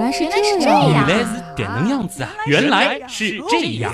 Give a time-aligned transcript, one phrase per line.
[0.00, 2.30] 样，原来是这原样来是这能样子啊！
[2.46, 3.92] 原来是这样。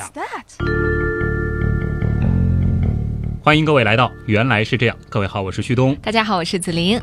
[3.43, 5.97] 欢迎各位来到《原来是这样》，各位好，我是旭东。
[5.97, 7.01] 大家好，我是子琳。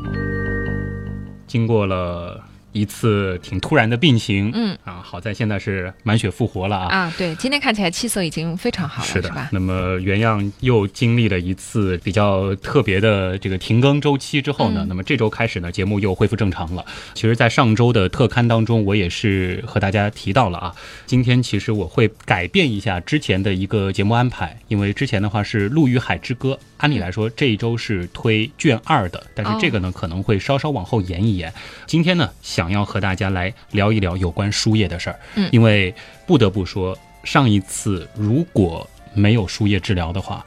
[1.48, 2.42] 经过了
[2.72, 6.88] 一次挺突然的病情，嗯啊，好在现在是满血复活了啊。
[6.88, 9.50] 啊，对，今天看起来气色已经非常好了，是的吧，？
[9.52, 16.86] 那么原样又经历了一次比较特别的这个停更周期之后呢，嗯那么这周开始呢，节目又恢复正常了。
[17.14, 20.76] 其实，在上周的特刊当中，我也是和大家提到了啊，
[21.06, 31.52] 今天其实我会改变一下之前的一个节目安排，因为之前的话是《陆与海之歌》，按理来说这一周是推卷二的，但是这个呢可能会稍稍往后延一延。
[31.86, 35.96] 今天呢，想要和大家来聊一聊有关输液的事儿，嗯因为
[36.28, 40.46] 不得不说，上一次如果没有输液治疗的话，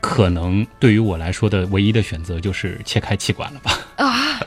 [0.00, 3.78] 可能对于我来说的唯一的选择就是切开气管了吧。
[3.96, 4.40] 啊，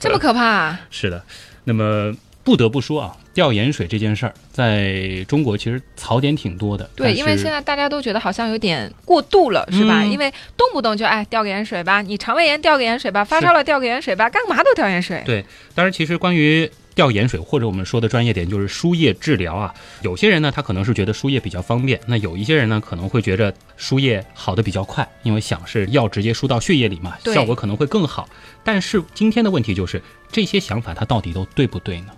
[0.00, 0.80] 这么可怕、啊？
[0.90, 1.22] 是的，
[1.64, 2.10] 那么
[2.44, 6.88] 不得不说啊，吊盐水这件事儿，在中国其实槽点挺多的。
[6.94, 10.02] 对，因为现在大家都觉得好像有点过度了，是吧？
[10.02, 15.22] 嗯因为动不动就哎吊个盐水吧，你肠胃炎吊个盐水吧，发烧了吊个盐水吧，干嘛都吊盐水。
[15.24, 28.28] 对，当然其实关于吊盐水，或者我们说的专业点就是输液治疗啊，有些人呢他可能是觉得输液比较方便，那有一些人呢可能会觉着输液好的比较快，因为想是药直接输到血液里嘛，效果可能会更好。
[28.62, 32.08] 但是今天的问题就是这些想法它到底都对不对呢？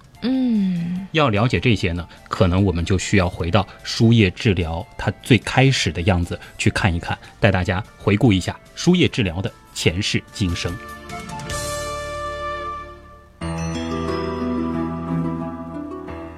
[1.17, 10.70] 嗯，要了解这些呢，可能我们就需要回到输液治疗它最开始的样子去看一看，带大家回顾一下输液治疗的前世今生。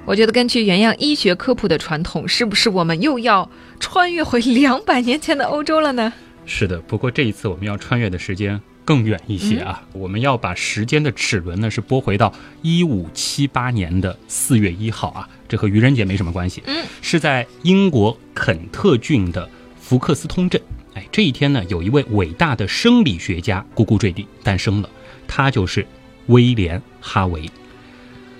[0.05, 3.47] 我觉得根据原样医学科普的传统，是不是我们又要
[3.79, 6.11] 穿越回两百年前的欧洲了呢？
[6.45, 8.59] 是的，不过这一次我们要穿越的时间
[8.89, 19.47] 更远一些啊，我们要把时间的齿轮呢是拨回到一五七八年的四月一号啊，这和愚人节没什么关系，嗯，是在英国肯特郡的
[19.79, 20.59] 福克斯通镇。
[20.95, 24.89] 哎，这一天呢，有一位伟大的生理学家咕咕坠地诞生了，
[25.27, 25.85] 他就是
[26.25, 27.47] 威廉哈维。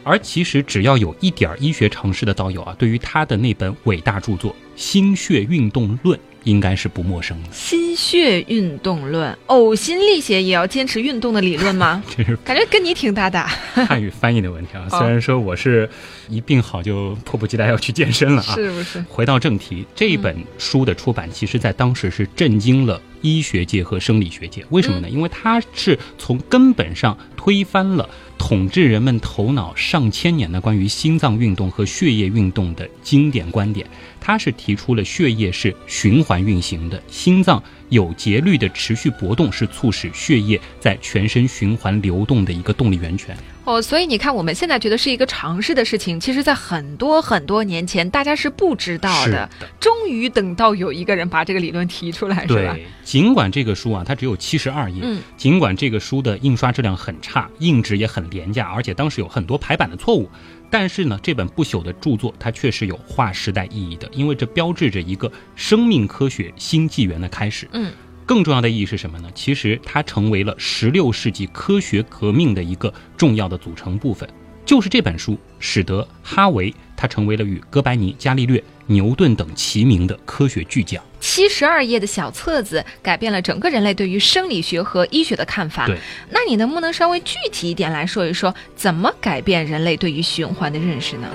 [0.04, 6.18] 而其实只要有一点儿医学常识的道友啊，对于他的那本伟大著作《心血运动论》
[6.50, 7.50] 应该是不陌生的。
[7.52, 12.02] 心血运动论，呕心沥血也要坚持运动的理论吗？
[12.18, 13.40] 这是感觉跟你挺搭的。
[13.88, 14.88] 汉语翻译的问题啊。
[14.92, 15.90] 哦虽然说我是
[16.28, 18.56] 一病好就迫不及待要去健身了啊。
[18.56, 19.04] 是不是？
[19.08, 24.66] 回到正题，这本书的出版，其实在当时是震惊了医学界和生理学界。
[24.70, 25.10] 为什么呢？
[25.10, 33.88] 因为它是从根本上推翻了统治人们头脑上千年的关于心脏运动和血液运动的经典观点。
[34.20, 43.38] 他是提出了血液是循环运行的，心脏有节律的持续搏动是促使血液在全身循环流动的一个动力源泉。
[43.70, 49.48] 哦，所以你看，我们现在觉得是一个尝试的事情，其实在很多很多年前，大家是不知道是的。
[49.80, 52.74] 终于等到有一个人把这个理论提出来，是吧？
[52.74, 60.28] 对，尽管这个书啊，它只有七十二页，嗯，尽管这个书的印刷质量很差，印制也很廉价，而且当时有很多排版的错误，
[60.72, 67.70] 但是呢，这本不朽的著作它确实有划时代意义的，因为这标志着一个生命科学新纪元的开始。
[67.74, 67.92] 嗯，
[68.30, 69.30] 更重要的意义是什么呢？
[69.34, 74.30] 其实它成为了十六世纪科学革命的一个重要的组成部分。
[74.64, 81.04] 就是这本书使得哈维他成为了与哥白尼、伽利略、牛顿等齐名的科学巨匠。
[81.20, 85.88] 七十二页的小册子改变了整个人类对于生理学和医学的看法。
[85.88, 85.98] 对，
[86.30, 91.28] 那你能不能稍微具体一点来说一说，怎么改变人类对于循环的认识呢？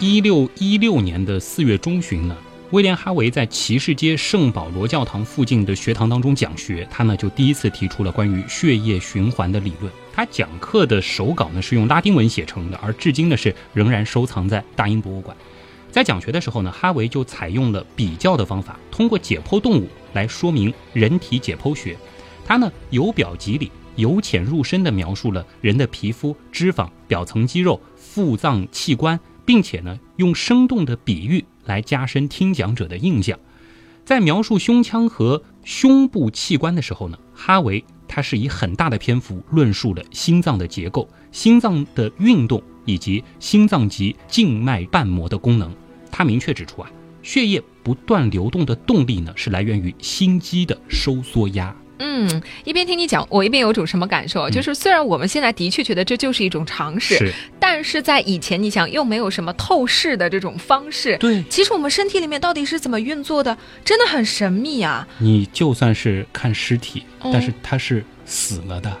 [0.00, 2.36] 一六一六年的四月中旬呢，
[2.74, 9.92] 威廉哈维在骑士街圣保罗教堂附近的学堂当中讲学，他呢就第一次提出了关于血液循环的理论。
[10.12, 15.36] 他讲课的手稿呢是用拉丁文写成的，而至今呢是仍然收藏在大英博物馆。
[15.88, 21.96] 在讲学的时候呢，哈维就采用了比较的方法，通过解剖动物来说明人体解剖学。
[22.44, 33.38] 他呢由表及里，由浅入深地描述了人的皮肤、脂肪、表层肌肉、腹脏器官，并且呢用生动的比喻来加深听讲者的印象。
[34.04, 45.74] 在描述胸腔和胸部器官的时候呢，哈维他是以很大的篇幅论述了心脏的结构、心脏的运动以及心脏及静脉瓣膜的功能。
[46.10, 46.90] 他明确指出啊，
[47.22, 51.74] 血液不断流动的动力呢，是来源于心肌的收缩压。
[52.06, 54.50] 嗯，一边听你讲，我一边有种什么感受？
[54.50, 65.08] 就是虽然我们现在的确觉得这就是一种常识，是，但是在以前，你想又没有什么透视的这种方式，对其实我们身体里面到底是怎么运作的，真的很神秘啊。
[65.18, 68.94] 你就算是看尸体，嗯但是它是死了的，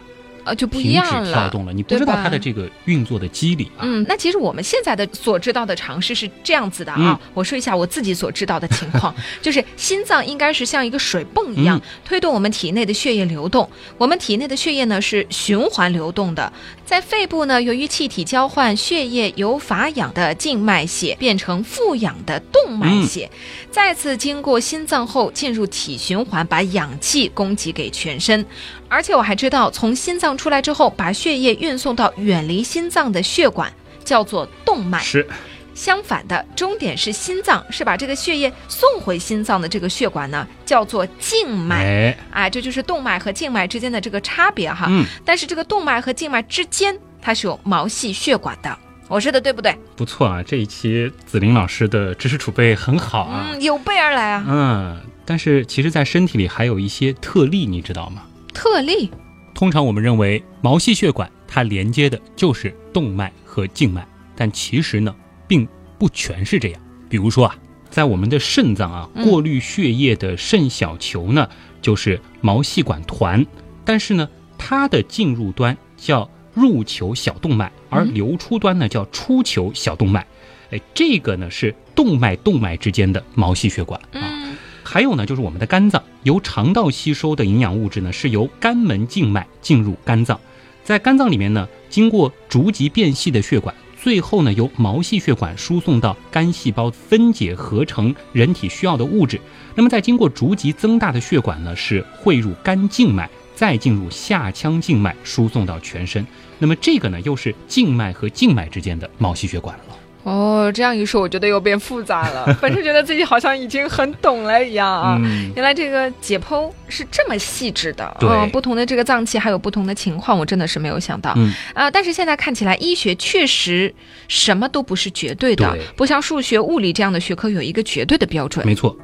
[0.44, 1.32] 呃就不一样了。
[1.32, 3.82] 跳动了，你不知道它的这个运作的机理啊。
[3.82, 13.68] 嗯，那其实我们现在的所知道的常识是这样子的啊，嗯我说一下我自己所知道的情况， 就是心脏应该是像一个水泵一样、嗯推动我们体内的血液流动。
[13.96, 16.52] 我们体内的血液呢是循环流动的，
[16.84, 23.30] 在肺部呢，由于气体交换，血液由乏氧的静脉血变成富氧的动脉血，
[23.70, 28.44] 再次经过心脏后进入体循环，把氧气供给给全身。
[28.88, 33.72] 而且我还知道，从心脏出来之后，把血液运送到远离心脏的血管，
[34.04, 35.00] 叫做动脉。
[35.02, 35.26] 是，
[35.74, 41.84] 相反的，终点是心脏，是把这个血液送回心脏的这个血管呢，叫做静脉。
[41.84, 44.86] 哎，啊，这就是动脉和静脉之间的这个差别哈。
[44.88, 48.78] 嗯，但是这个动脉和静脉之间，它是有毛细血管的。
[49.06, 49.76] 我说的对不对？
[49.96, 53.50] 不错啊，这一期子林老师的知识储备很好啊。
[53.50, 54.44] 嗯，有备而来啊。
[54.48, 58.22] 嗯，但是其实，在身体里还有一些特例，你知道吗？
[58.54, 59.10] 特例，
[59.54, 65.14] 通常我们认为毛细血管它连接的就是动脉和静脉，但其实呢，
[65.46, 65.66] 并
[65.98, 66.80] 不全是这样。
[67.08, 67.56] 比如说啊，
[67.90, 71.48] 在我们的肾脏啊，嗯过滤血液的肾小球呢，
[71.80, 73.44] 就是毛细管团，
[73.84, 80.26] 但是呢，它的进入端叫入球小动脉，而嗯流出端呢叫出球小动脉。
[80.70, 84.20] 哎，这个呢是动脉动脉之间的毛细血管啊。
[84.20, 84.56] 嗯
[84.86, 90.38] 还有呢，就是我们的肝脏由肠道吸收的营养物质呢，是由肝门静脉进入肝脏，
[90.84, 99.40] 在肝脏里面呢，经过逐级变细的血管，最后呢由毛细血管输送到肝细胞分解合成人体需要的物质。
[99.74, 106.26] 那么再经过逐级增大的血管呢，是汇入肝静脉，再进入下腔静脉，输送到全身。
[106.58, 109.93] 那么这个呢，又是静脉和静脉之间的毛细血管了。
[110.24, 112.52] 哦，这样一说，我觉得又变复杂了。
[112.60, 115.16] 本身觉得自己好像已经很懂了一样啊。
[115.22, 121.32] 嗯，原来这个解剖是这么细致的，对嗯不同的这个脏器还有不同的情况，我真的是没有想到。
[121.36, 123.94] 嗯啊、但是现在看起来，医学确实
[124.26, 128.66] 什么都不是绝对的对，不像数学、物理这样的学科有一个绝对的标准。
[128.66, 128.96] 没错。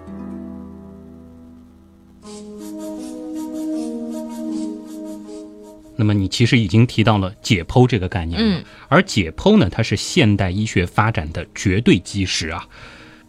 [6.01, 12.67] 那么你其实已经提到了解剖这个概念，嗯，而解剖呢，它是现代医学发展的绝对基石啊。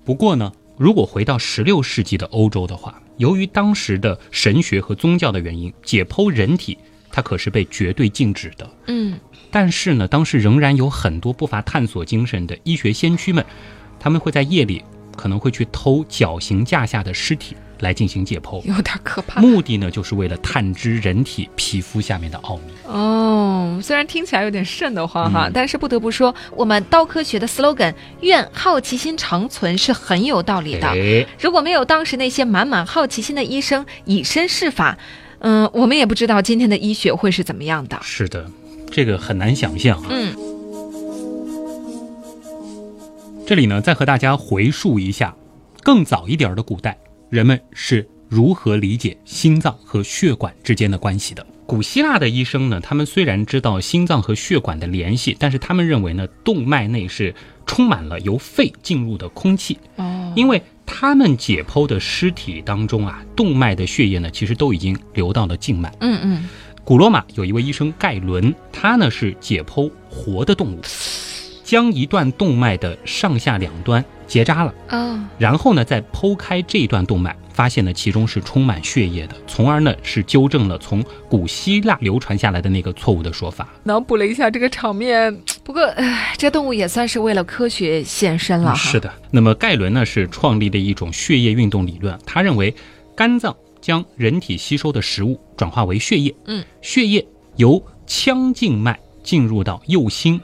[0.06, 6.78] 不过呢，如果回到十六世纪的欧洲的话，由于当时的神学和宗教的原因，解剖人体
[7.12, 8.70] 它可是被绝对禁止的。
[8.88, 9.20] 嗯，
[9.52, 13.46] 但是呢，当时仍然有很多不乏探索精神的医学先驱们，
[14.00, 14.82] 他们会在夜里
[15.18, 19.42] 可能会去偷绞刑架下的尸体来进行解剖，有点可怕。
[19.42, 22.64] 目的呢就是为了探知人体皮肤下面的奥秘。
[22.86, 30.88] 哦，虽然听起来有点瘆得慌哈，嗯但是不得不说，我们刀科学的 slogan“ 愿好奇心长存”是很有道理的。
[30.88, 34.98] 哎，如果没有当时那些满满好奇心的医生以身试法，
[35.40, 38.00] 嗯，我们也不知道今天的医学会是怎么样的。
[38.02, 38.46] 是的，
[38.92, 40.08] 这个很难想象啊。
[40.10, 40.36] 嗯，
[43.48, 45.36] 这里呢，再和大家回溯一下
[45.82, 46.98] 更早一点的古代
[47.32, 51.48] 人们是如何理解心脏和血管之间的关系的。
[51.66, 57.34] 古希腊的医生呢，他们虽然知道心脏和血管的联系，但是他们认为呢，动脉内是
[57.66, 65.90] 充满了由肺进入的空气，哦，因为他们解剖的尸体当中啊，动脉的血液呢，其实都已经流到了静脉。
[66.02, 66.50] 嗯嗯，
[66.84, 70.82] 古罗马有一位医生盖伦，他呢是解剖活的动物，
[71.72, 83.70] 将一段动脉的上下两端结扎了，哦，然后呢再剖开这一段动脉，发现呢其中是充满血液的，从而呢是纠正了从古希腊流传下来的那个错误的说法。
[83.84, 85.34] 脑补了一下这个场面。
[85.64, 88.76] 不过，唉，这动物也算是为了科学献身了哈。
[88.76, 92.76] 是的，那么盖伦呢是创立了一种血液运动理论，他认为
[93.16, 97.26] 肝脏将人体吸收的食物转化为血液，嗯，血液
[97.56, 100.42] 由腔静脉进入到右心，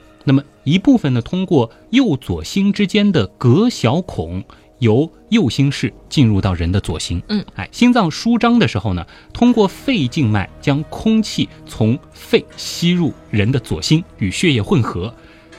[0.68, 4.44] 一部分呢通过右左心之间的隔小孔。
[4.80, 15.12] 由右心室进入到人的左心，嗯，哎，心脏舒张的时候呢，通过肺静脉将空气从肺吸入人的左心，与血液混合，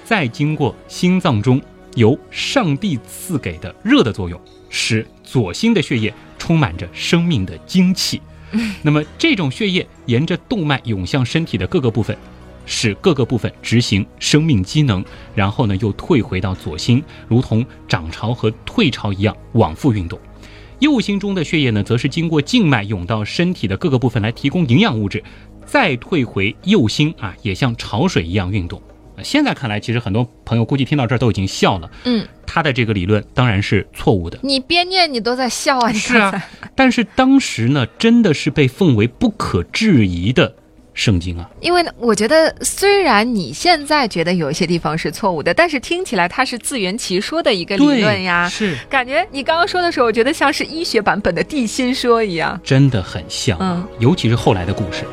[0.04, 1.60] 再经过心脏中
[1.96, 8.22] 由上帝赐给的热的作用，使左心的血液充满着生命的精气。
[8.82, 12.16] 那么这种血液沿着动脉涌向身体的各个部分，
[12.68, 20.16] 使各个部分执行生命机能，然后呢又退回到左心，如同涨潮和退潮一样往复运动。
[20.78, 25.24] 右心中的血液呢，则是经过静脉涌到身体的各个部分来提供营养物质，
[25.66, 28.80] 再退回右心啊，也像潮水一样运动。
[29.16, 31.90] 呃现在看来，其实很多朋友估计听到这儿都已经笑了。
[32.04, 34.38] 嗯，他的这个理论当然是错误的。
[34.42, 35.90] 你边念你都在笑啊！
[35.90, 36.44] 你是啊，
[36.76, 40.54] 但是当时呢，真的是被奉为不可质疑的
[40.98, 41.48] 圣经啊。
[41.60, 48.48] 因为呢，我觉得虽然你现在觉得有一些地方是错误的，但是听起来它是自圆其说的一个理论呀。
[48.48, 52.60] 是感觉你刚刚说的时候，我觉得像是医学版本的地心说一样。
[52.64, 55.04] 真的很像，嗯尤其是后来的故事。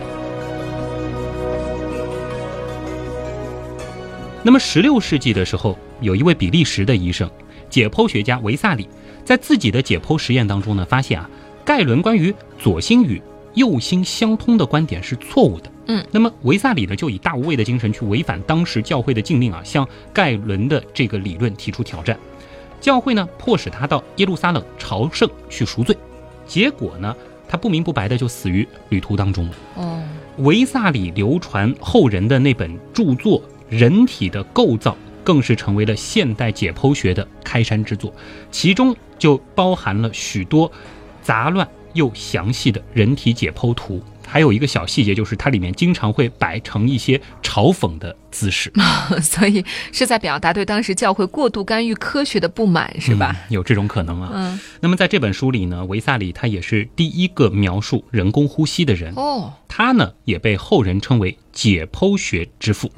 [4.42, 7.30] 那么，十六世纪的时候，有一位比利时的医生，
[7.70, 8.88] 解剖学家维萨里，
[9.24, 11.30] 在自己的解剖实验当中呢，发现啊，
[11.64, 13.22] 盖伦关于左心与
[13.56, 15.72] 右心相通的观点是错误的。
[15.88, 22.18] 嗯，那么维萨里呢，就以大无畏的精神去违反当时教会的禁令啊，向盖伦的这个理论提出挑战。
[22.82, 25.96] 教会呢，迫使他到耶路撒冷朝圣去赎罪，
[26.46, 27.16] 结果呢，
[27.48, 29.54] 他不明不白的就死于旅途当中了。
[29.76, 30.04] 哦，
[30.38, 33.40] 维萨里流传后人的那本著作
[33.70, 34.92] 《人体的构造》，
[35.24, 38.14] 更是成为了现代解剖学的开山之作，
[38.52, 40.72] 其中就包含了许多
[41.22, 44.04] 杂乱又详细的人体解剖图。
[44.28, 48.72] 还有一个小细节，就是它里面经常会摆成一些嘲讽的姿势，
[49.22, 53.36] 所以是在表达对当时教会过度干预科学的不满，是吧？
[53.50, 54.32] 嗯有这种可能啊。
[54.34, 59.14] 嗯，那么在这本书里呢，维萨里他也是第一个描述人工呼吸的人。
[59.16, 62.92] 哦，他呢也被后人称为解剖学之父。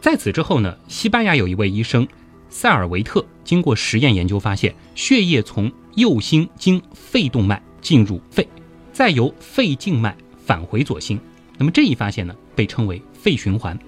[0.00, 2.06] 在此之后呢，西班牙有一位医生
[2.48, 8.48] 塞尔维特，经过实验研究发现，血液从右心经肺动脉进入肺，
[8.92, 10.16] 再由肺静脉
[10.48, 11.20] 返回左心。
[11.58, 13.78] 那么这一发现呢，被称为肺循环。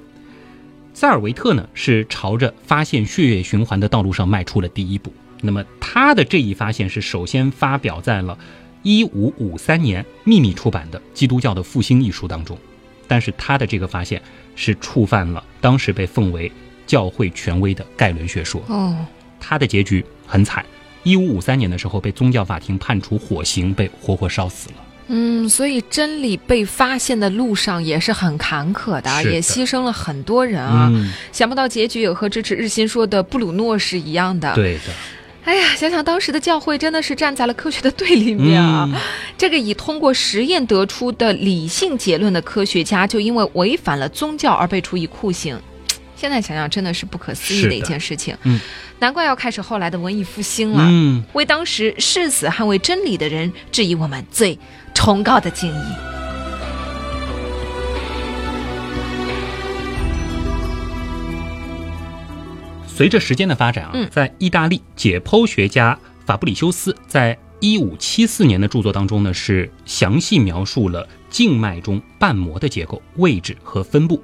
[0.93, 5.11] 塞尔维特呢是朝着发现血液循环的道路上迈出了第一步。
[5.40, 8.38] 那么他的这一发现是首先发表在了
[8.83, 12.59] 1553年秘密出版的《基督教的复兴》一书当中，
[13.09, 14.21] 但是他的这个发现
[14.55, 16.52] 是触犯了当时被奉为
[16.87, 18.62] 教会权威的盖伦学说。
[18.69, 19.07] 哦，
[19.38, 20.62] 他的结局很惨
[21.05, 24.75] ，1553年的时候被宗教法庭判处火刑，被活活烧死了。
[25.12, 30.88] 嗯，所以真理被发现的路上也是很坎坷的，的也牺牲了很多人啊。
[30.93, 34.93] 嗯，想不到结局也和支持日心说的布鲁诺是一样的。，对的，
[35.45, 38.88] 哎呀，想想当时的教会真的是站在了科学的对立面啊。
[38.93, 39.00] 嗯
[39.37, 45.59] 这个以通过实验得出的理性结论的科学家，就因为违反了宗教而被处以酷刑。
[46.14, 48.37] 现在想想，真的是不可思议的的一件事情。
[48.43, 48.61] 嗯，
[48.99, 54.59] 难怪要开始后来的文艺复兴了，嗯，为当时誓死捍卫真理的人质疑我们最
[55.02, 55.83] 崇高的敬意。
[62.87, 74.23] 随着时间的发展啊，嗯在意大利解剖学家法布里修斯在一五七四年的著作当中呢，是详细描述了静脉中瓣膜的结构、位置和分布。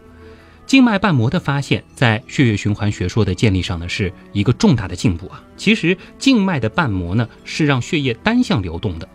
[0.67, 5.43] 静脉瓣膜的发现，在血液循环学说的建立上呢，是一个重大的进步啊。
[5.57, 9.09] 其实，静脉的瓣膜呢，是让血液单向流动的，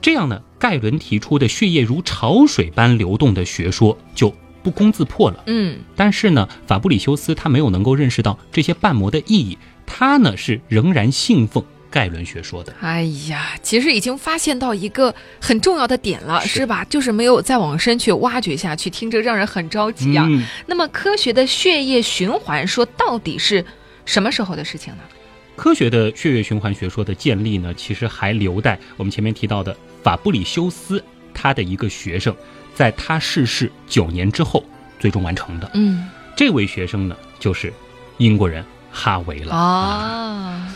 [0.00, 5.42] 这样呢，盖伦提出的血液如潮水般流动的学说就不攻自破了。
[5.46, 12.72] 嗯，但是呢，法布里修斯他没有能够认识到这些瓣膜的意义，他呢是仍然信奉盖伦学说的。
[12.80, 16.84] 哎呀，其实已经发现到一个很重要的点了，是是吧？
[16.84, 20.26] 就是没有再往深去挖掘下去，听着让人很着急啊。
[20.28, 23.64] 嗯，那么，科学的血液循环说到底是
[24.04, 25.00] 什么时候的事情呢？
[25.56, 31.02] 科学的血液循环学说的建立呢，其实还留待我们前面提到的法布里修斯
[31.32, 32.34] 他的一个学生，
[32.74, 34.64] 在他逝世九年之后
[34.98, 35.70] 最终完成的。
[35.74, 37.72] 嗯这位学生呢，就是
[38.18, 39.54] 英国人哈维了。
[39.54, 40.74] 啊，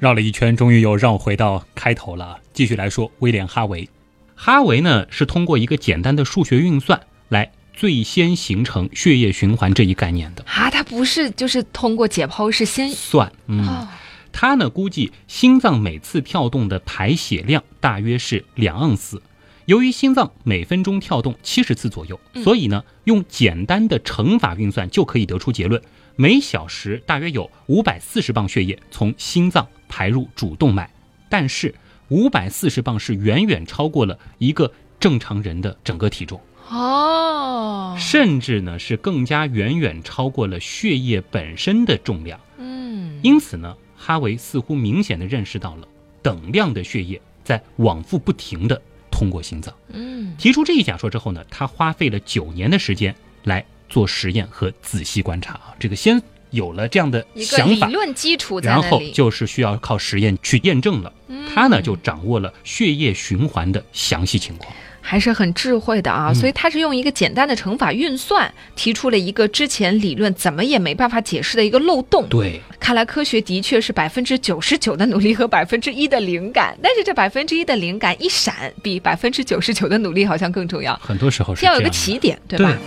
[0.00, 2.40] 绕了一圈，终于又绕回到开头了。
[2.52, 3.88] 继续来说，威廉·哈维。
[4.34, 10.44] 哈维呢是通过一个简单的数学运算来最先形成血液循环这一概念的。
[10.44, 13.88] 啊，他不是就是通过解剖，是先算，嗯，哦，
[14.30, 19.22] 他呢估计心脏每次跳动的排血量大约是两盎司。
[19.66, 25.80] 由于心脏每分钟跳动七十次左右，所以呢，用简单的乘法运算就可以得出结论：
[26.16, 30.90] 每小时大约有五百四十磅血液从心脏排入主动脉。
[31.28, 31.74] 但是，
[32.08, 36.38] 五百四十磅是远远超过了一个正常人的整个体重，
[36.72, 42.40] 哦，甚至呢是更加远远超过了血液本身的重量。
[42.56, 45.86] 嗯，因此呢，哈维似乎明显的认识到了
[46.22, 49.74] 等量的血液在往复不停的通过心脏。
[49.88, 53.14] 嗯，提出这一假说之后呢，他花费了九年的时间
[53.44, 55.74] 来做实验和仔细观察啊。
[55.78, 59.02] 这个先有了这样的一个想法，理论基础然后。
[59.12, 61.12] 就是需要靠实验去验证了。
[61.28, 64.72] 嗯他呢就掌握了血液循环的详细情况。
[65.04, 72.26] 还是很智慧的啊，嗯所以他是用一个简单的乘法运算，提出了一个之前理论怎么也没办法解释的一个漏洞。
[72.30, 80.96] 对，看来科学的确是百分之九十九的努力和百分之一的灵感，但是这百分之一的灵感一闪，比百分之九十九的努力好像更重要。
[81.02, 82.78] 很多时候是要有个起点，对吧？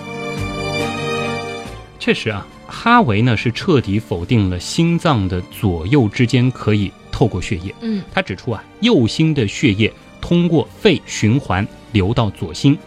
[2.00, 7.76] 确实啊，哈维呢是彻底否定了心脏的左右之间可以透过血液。
[7.82, 9.92] 嗯，他指出啊，右心的血液
[10.22, 12.78] 通过肺循环流到左心，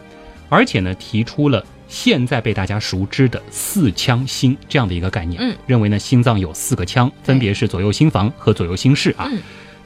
[0.50, 5.40] 而且呢提出了现在被大家熟知的四腔心这样的一个概念。
[5.40, 9.26] 嗯，认为呢心脏有四个腔，分别是左右心房和左右心室啊。
[9.32, 9.40] 嗯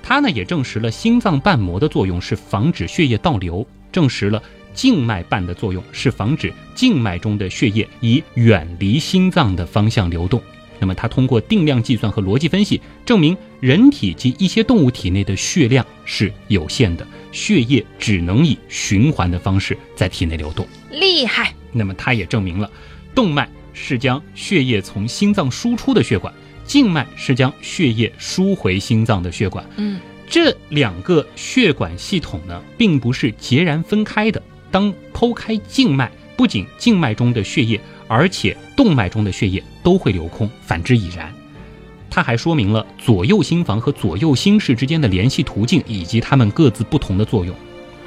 [0.05, 4.43] 他呢也证实了心脏瓣膜的作用是防止血液倒流，证实了
[4.75, 10.43] 静脉瓣的作用是防止静脉中的血液以远离心脏的方向流动。
[10.83, 20.67] 那么他通过定量计算和逻辑分析，证明人体及一些动物体内的血量是有限的，血液只能以循环的方式在体内流动。
[20.91, 21.55] 厉害。
[21.71, 22.69] 那么它也证明了，
[23.15, 26.35] 动脉是将血液从心脏输出的血管，
[26.65, 29.65] 静脉是将血液输回心脏的血管。
[29.77, 34.43] 嗯，这两个血管系统呢，并不是截然分开的。
[34.73, 41.33] 当剖开静脉，不仅静脉中的血液，而且动脉中的血液都会流空，反之亦然。
[42.11, 47.55] 它还说明了左右心房和左右心室之间的联系途径以及它们各自不同的作用。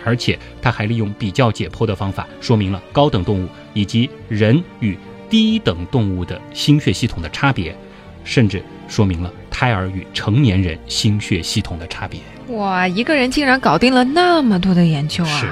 [0.04, 4.96] 而且，它还利用比较解剖的方法，说明了高等动物以及人与
[5.28, 7.76] 低等动物的心血系统的差别，
[8.24, 12.20] 甚至说明了胎儿与成年人心血系统的差别。
[12.56, 15.40] 哇，一个人竟然搞定了那么多的研究啊！
[15.40, 15.52] 是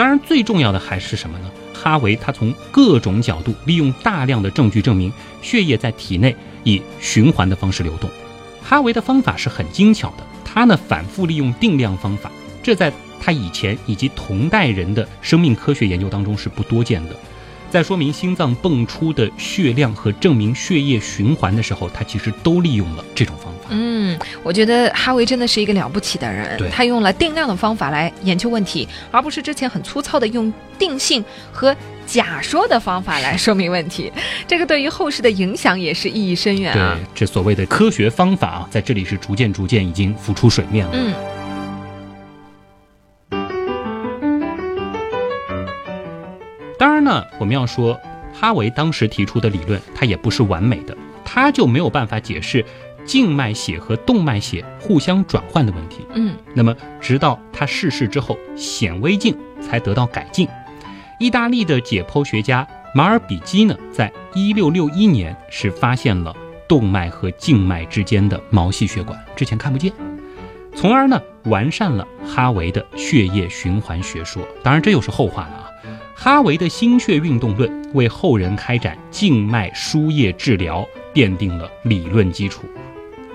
[0.00, 1.50] 当然，最重要的还是什么呢？
[1.74, 8.08] 哈维他从各种角度利用大量的证据证明血液在体内以循环的方式流动。
[8.62, 12.90] 哈维的方法是很精巧的，他呢反复利用定量方法，这在
[13.20, 17.14] 他以前以及同代人的生命科学研究当中是不多见的。
[17.68, 23.59] 在说明心脏泵出的血量和证明血液循环的时候，他其实都利用了这种方法。
[23.70, 31.74] 嗯，我觉得哈维真的是一个了不起的人对，他用了定量的方法来研究问题，而不是之前很粗糙的用定性和
[32.06, 34.12] 假说的方法来 说明问题。
[34.48, 40.92] 这个对于后世的影响也是意义深远啊对。，这所谓的科学方法啊，在这里是逐渐逐渐已经浮出水面了。
[40.94, 41.14] 嗯，
[46.76, 47.98] 当然呢，我们要说，
[48.32, 52.64] 哈维当时提出的理论，它也不是完美的，他就没有办法解释
[53.04, 56.06] 静脉血和动脉血互相转换的问题。
[56.14, 60.48] 嗯，那么，直到他逝世之后，显微镜才得到改进。
[61.18, 66.34] 意大利的解剖学家马尔比基呢，在一六六一年是发现了
[66.68, 69.92] 动脉和静脉之间的毛细血管，之前看不见，
[70.74, 74.42] 从而呢完善了哈维的血液循环学说。
[74.62, 75.66] 当然，这又是后话了啊。
[76.14, 82.62] 哈维的心血运动论为后人开展静脉输液治疗奠定了理论基础，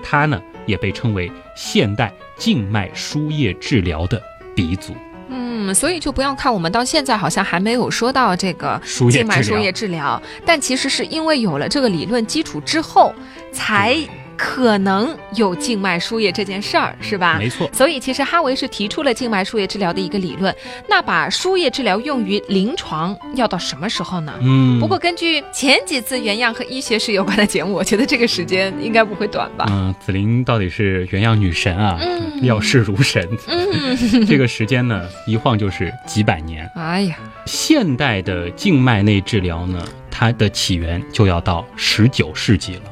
[0.02, 4.20] 他呢也被称为现代静脉输液治疗的
[4.54, 4.94] 鼻祖。
[5.28, 13.12] 嗯，所以就不要看我们到现在好像还没有说到这个静脉输液治疗，但其实是因为有了这个理论基础之后，
[13.52, 13.96] 才
[14.36, 17.38] 可能有静脉输液这件事儿，是吧？
[17.38, 20.54] 没错，所以其实哈维是提出了静脉输液治疗的一个理论。
[20.88, 24.32] 那把输液治疗用于临床要到什么时候呢？
[24.40, 29.66] 嗯，不过根据前几次原样和医学史有关的节目，我觉得这个时间应该不会短吧。
[29.70, 33.26] 嗯，紫菱到底是原样女神啊，嗯料事如神。
[33.48, 33.96] 嗯，
[34.26, 36.70] 这个时间呢，一晃就是几百年。
[36.74, 42.82] 哎呀，现代的静脉内治疗呢，它的起源就要到十九世纪了。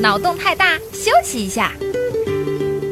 [0.00, 1.72] 脑洞太大，休息一下。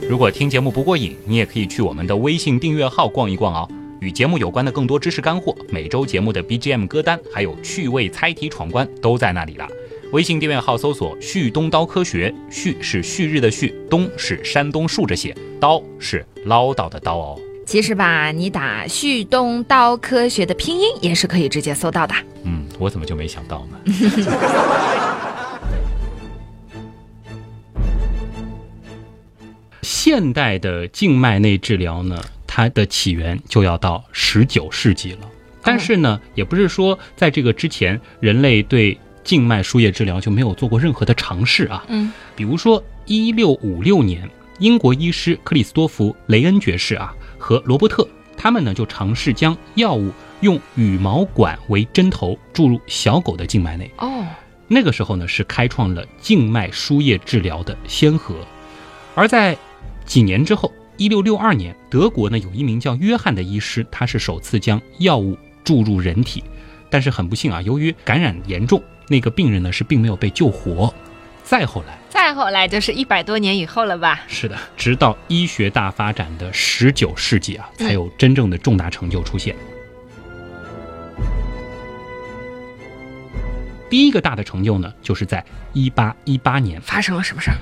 [0.08, 3.68] 如果听节目不过瘾，你也可以去我们的微信订阅号逛一逛哦。
[4.00, 9.66] 与节目有关的更多知识干货，每周节目的 BGM 歌单，还有趣味猜题闯关都在那里了。
[10.12, 17.38] 微信订阅号搜索“旭东刀科学”，旭是旭日的旭，东是山东竖着写，刀是唠叨的刀哦。
[17.66, 22.14] 其实吧，你打“旭东刀科学”的拼音也是可以直接搜到的。
[22.44, 23.78] 嗯，我怎么就没想到呢？
[30.04, 35.20] 现代的静脉内治疗呢，它的起源就要到十九世纪了。
[35.62, 41.82] 但是呢，也不是说在这个之前，人类对静脉输液治疗就没有做过任何的尝试啊。
[41.88, 53.90] 嗯，比如说一六五六年，英国医师克里斯多弗·雷恩爵士啊和罗伯特，他们呢就尝试将药物用羽毛管为针头注入小狗的静脉内。
[53.96, 54.22] 哦，
[54.68, 58.34] 那个时候呢，是开创了静脉输液治疗的先河。
[59.14, 59.56] 而在
[60.04, 66.44] 几年之后，一六六二年，德国呢有一名叫约翰的医师，他是首次将药物注入人体，
[66.90, 70.92] 但是很不幸啊，由于感染严重，那个病人呢是并没有被救活。
[71.42, 74.22] 再后来，再后来就是一百多年以后了吧？
[74.28, 79.54] 是的，直到医学大发展的十九世纪啊，才有真正的重大成就出现。
[83.90, 87.56] 第一个大的成就呢，就是在一八一八年发生了什么事儿？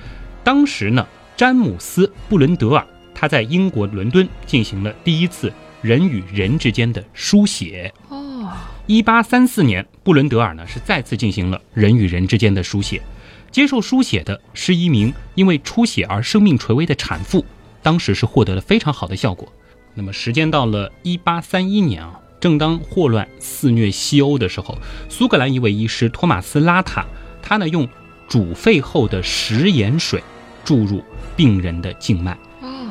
[0.45, 1.07] 当时呢，
[1.43, 7.93] 詹姆斯·布伦德尔他在英国伦敦进行了第一次人与人之间的书写。
[8.11, 8.49] 哦，
[8.87, 13.03] 一八三四年，布伦德尔呢是再次进行了人与人之间的书写。
[13.51, 17.45] 接受书写的是一名因为出血而生命垂危的产妇，
[17.83, 19.53] 当时是获得了非常好的效果。
[19.95, 24.79] 那么时间到了一八三一年啊，正当霍乱肆虐西欧的时候，
[25.09, 27.05] 苏格兰一位医师托马斯·拉塔，
[27.43, 27.89] 他呢用
[28.29, 30.23] 煮沸后的食盐水
[30.65, 31.03] 注入
[31.37, 32.91] 病人的静脉，哦，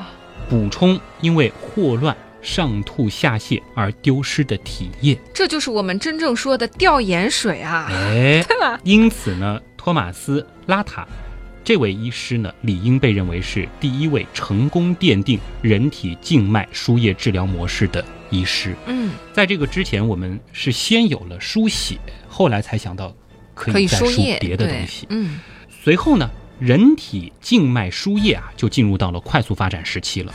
[0.50, 5.18] 补充因为霍乱上吐下泻而丢失的体液。
[5.34, 8.80] 这就是我们真正说的吊盐水啊，哎， 对吧？
[8.84, 11.08] 因此呢，托马斯·拉塔
[11.64, 18.76] 这位医师呢，理应被认为是第一位成功奠定人体静脉输液治疗模式的医师。
[18.88, 23.16] 嗯，在这个之前，我们是先有了输血，后来才想到
[23.54, 25.06] 可可以输输液，别的东西。
[25.12, 26.28] 嗯，随后呢，
[26.62, 30.32] 人体静脉输液啊，就进入到了快速发展时期了。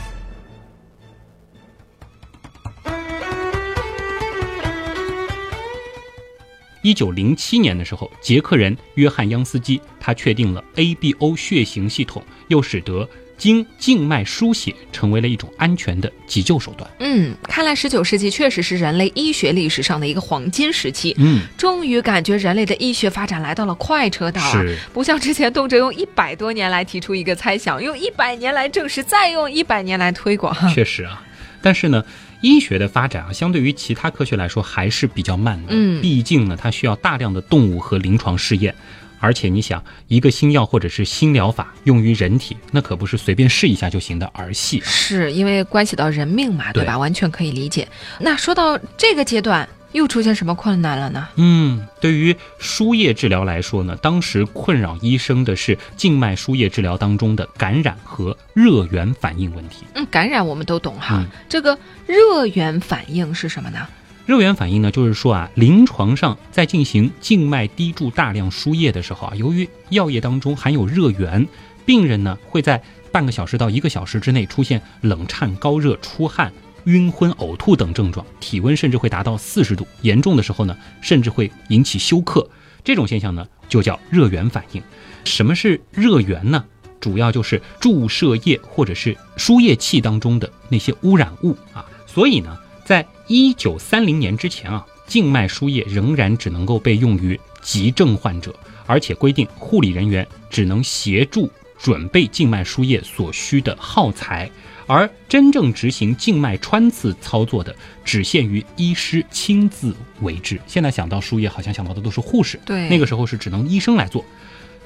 [6.83, 13.07] 一九零七年的时候，捷克人约翰央斯基他确定了 ABO 血型系统，又使得
[13.37, 16.89] 经静脉输血成为了一种安全的急救手段。
[16.99, 21.15] 嗯，看来十九世纪确实是人类医学历史上的一个黄金时期。
[21.19, 24.51] 嗯，终于感觉人类的医学发展来到了快车道啊！
[24.51, 30.55] 是不像之前动辄用一百多年来提出一个猜想，用一百年来证实，再用一百年来推广。
[30.73, 31.23] 确实啊，
[31.61, 32.03] 但是呢，
[32.41, 35.67] 医学的发展啊，相对于其他科学来说还是比较慢的。
[35.69, 38.73] 嗯毕竟呢，它需要大量的动物和临床试验，
[39.19, 44.85] 而且你想，一个新药或者是新疗法用于人体，那可不是随便试一下就行的儿戏啊。
[44.85, 46.97] 是因为关系到人命嘛，对对吧？
[46.97, 47.87] 完全可以理解。
[48.19, 51.27] 那说到这个阶段，又出现什么困难了呢？
[51.35, 59.85] 嗯，对于输液治疗来说呢，当时困扰医生的是静脉输液治疗当中的感染和热源反应问题。
[59.93, 63.87] 嗯，感染我们都懂哈，嗯这个热源反应是什么呢？
[64.27, 71.47] 热源反应呢，就是说啊，临床上在进行静脉滴注大量输液的时候啊，由于药液当中含有热源，
[71.85, 76.51] 病人呢会在半个小时到一个小时之内出现冷颤、高热、出汗、
[76.83, 82.45] 晕昏、呕吐等症状，体温甚至会达到四十度，严重的时候呢，甚至会引起休克。
[82.83, 84.83] 这种现象呢，就叫热源反应。
[85.23, 86.65] 什么是热源呢？
[86.99, 91.85] 主要就是注射液或者是输液器当中的那些污染物啊。
[92.05, 92.57] 所以呢，
[92.87, 104.49] 在一九三零年之前啊，静脉输液仍然只能够被用于急症患者，而且规定护理人员只能协助准备静脉输液所需的耗材，
[104.85, 110.57] 而真正执行静脉穿刺操作的只限于医师亲自为之。
[110.65, 114.23] 现在想到输液，好像想到的都是护士，对那个时候是只能医生来做，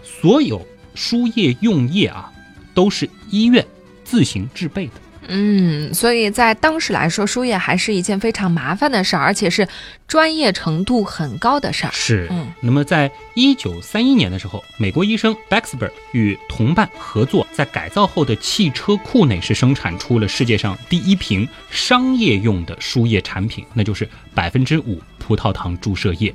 [0.03, 2.33] 所有输液用液啊，
[2.73, 3.63] 都是医院
[4.03, 4.93] 自行制备的。
[5.27, 9.67] 嗯，所以在当时来说，输液还是一件非常麻烦的事儿，而且是
[10.07, 11.91] 专业程度很高的事儿。
[11.93, 26.33] 是，嗯，那么在一九三一年的时候，美国医生 Baxter 与同伴合作，在改造后的汽车库内是生产出了世界上第一瓶商业用的输液产品，那就是百分之五葡萄糖注射液。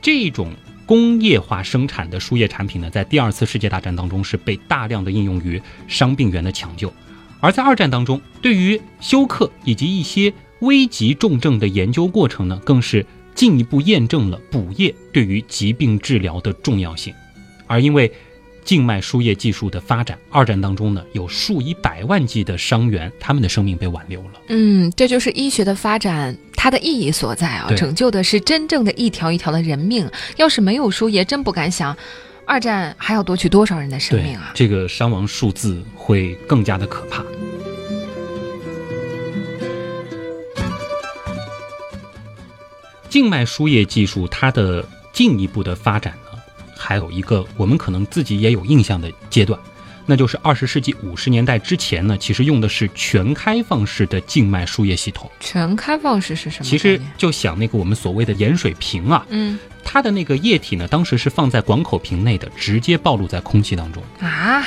[0.00, 0.52] 这种
[0.84, 6.92] 工业化生产的输液产品呢，在第二次世界大战当中是被大量的应用于伤病员的抢救，
[7.42, 17.12] 而在二战当中，对于休克以及一些危急重症的研究过程呢，更是进一步验证了补液对于疾病治疗的重要性。
[17.66, 18.10] 而因为
[18.64, 24.40] 静脉输液技术的发展，二战当中呢，有数以百万计的伤员，他们的生命被挽留了。
[24.46, 30.08] 嗯，这就是医学的发展它的意义所在啊，拯救的是真正的一条一条的人命。
[30.36, 31.96] 要是没有输液，真不敢想，
[32.44, 34.50] 二战还要夺取多少人的生命啊！
[34.54, 37.24] 这个伤亡数字会更加的可怕。
[43.08, 46.38] 静脉输液技术它的进一步的发展呢，
[46.76, 49.58] 还有一个我们可能自己也有印象的阶段，
[50.06, 55.30] 那就是二十世纪五十年代之前呢，其实用的是全开放式的静脉输液系统。
[55.40, 56.64] 全开放式是什么？
[56.64, 64.02] 其实就想那个我们所谓的盐水瓶啊，嗯它的那个液体呢，当时是放在广口瓶内的，直接暴露在空气当中。
[64.20, 64.64] 啊，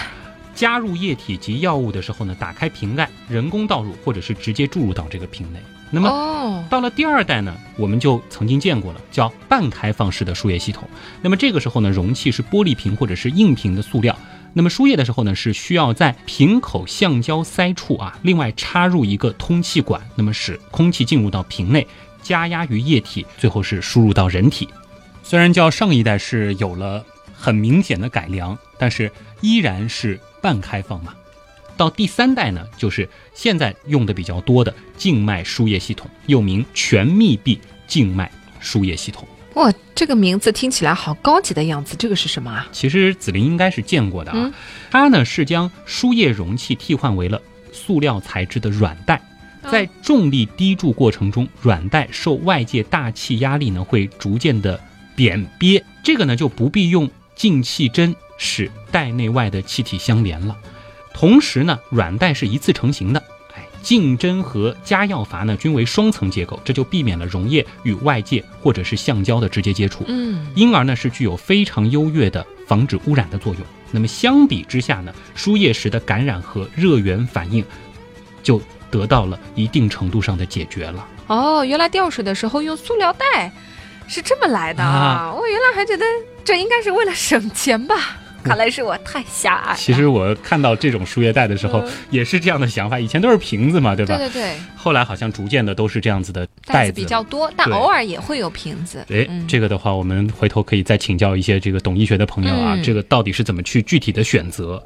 [0.54, 5.60] 加入液体及药物的时候呢，打开瓶盖，人工倒入，或者是直接注入到这个瓶内。
[5.92, 10.88] 那么哦，到了第二代呢，我们就曾经见过了，叫半开放式的输液系统。
[11.22, 14.18] 那么这个时候呢，容器是玻璃瓶或者是硬瓶的塑料。
[14.58, 21.86] 那么输液的时候呢，是需要在瓶口橡胶塞处啊，另外插入一个通气管，那么使空气进入到瓶内，
[22.22, 24.70] 加压于液体，最后是输入到人体。
[25.24, 31.14] 虽然较上一代是有了很明显的改良，但是依然是半开放嘛。
[31.76, 39.28] 到第三代呢，就是现在用的比较多的静脉输液系统，又名全密闭静脉输液系统。
[39.56, 42.68] 哇，这个名字听起来好高级的样子，这个是什么啊？
[42.72, 44.54] 其实子林应该是见过的啊，嗯
[44.92, 47.42] 它呢是将输液容器替换为了
[47.72, 49.16] 塑料材质的软袋，
[49.64, 54.80] 哦在重力滴注过程中，软袋受外界大气压力呢会逐渐的
[55.16, 60.56] 扁瘪，这个呢就不必用进气针使袋内外的气体相连了。
[61.14, 63.24] 同时呢，软袋是一次成型的，
[63.86, 70.04] 哎，进针和加药阀呢均为双层结构，这就避免了溶液与外界或者是橡胶的直接接触。
[70.08, 73.64] 嗯，因而呢是具有非常优越的防止污染的作用。
[73.92, 77.64] 那么相比之下呢，输液时的感染和热源反应
[78.42, 81.08] 就得到了一定程度上的解决了。
[81.28, 83.52] 哦，原来吊水的时候用塑料袋
[84.08, 85.32] 是这么来的啊！
[85.34, 86.06] 我原来还觉得
[86.44, 89.78] 这应该是为了省钱吧，看来是我太狭隘了。
[89.78, 94.18] 其实我看到这种输液袋的时候嗯也是这样的想法，以前都是瓶子嘛，对吧？
[94.18, 99.00] 对对对，后来好像逐渐的都是这样子的袋子比较多，但偶尔也会有瓶子。
[99.10, 104.82] 哎，嗯这个的话，我们回头可以再请教一些这个懂医学的朋友啊，嗯这个到底是怎么去具体的选择？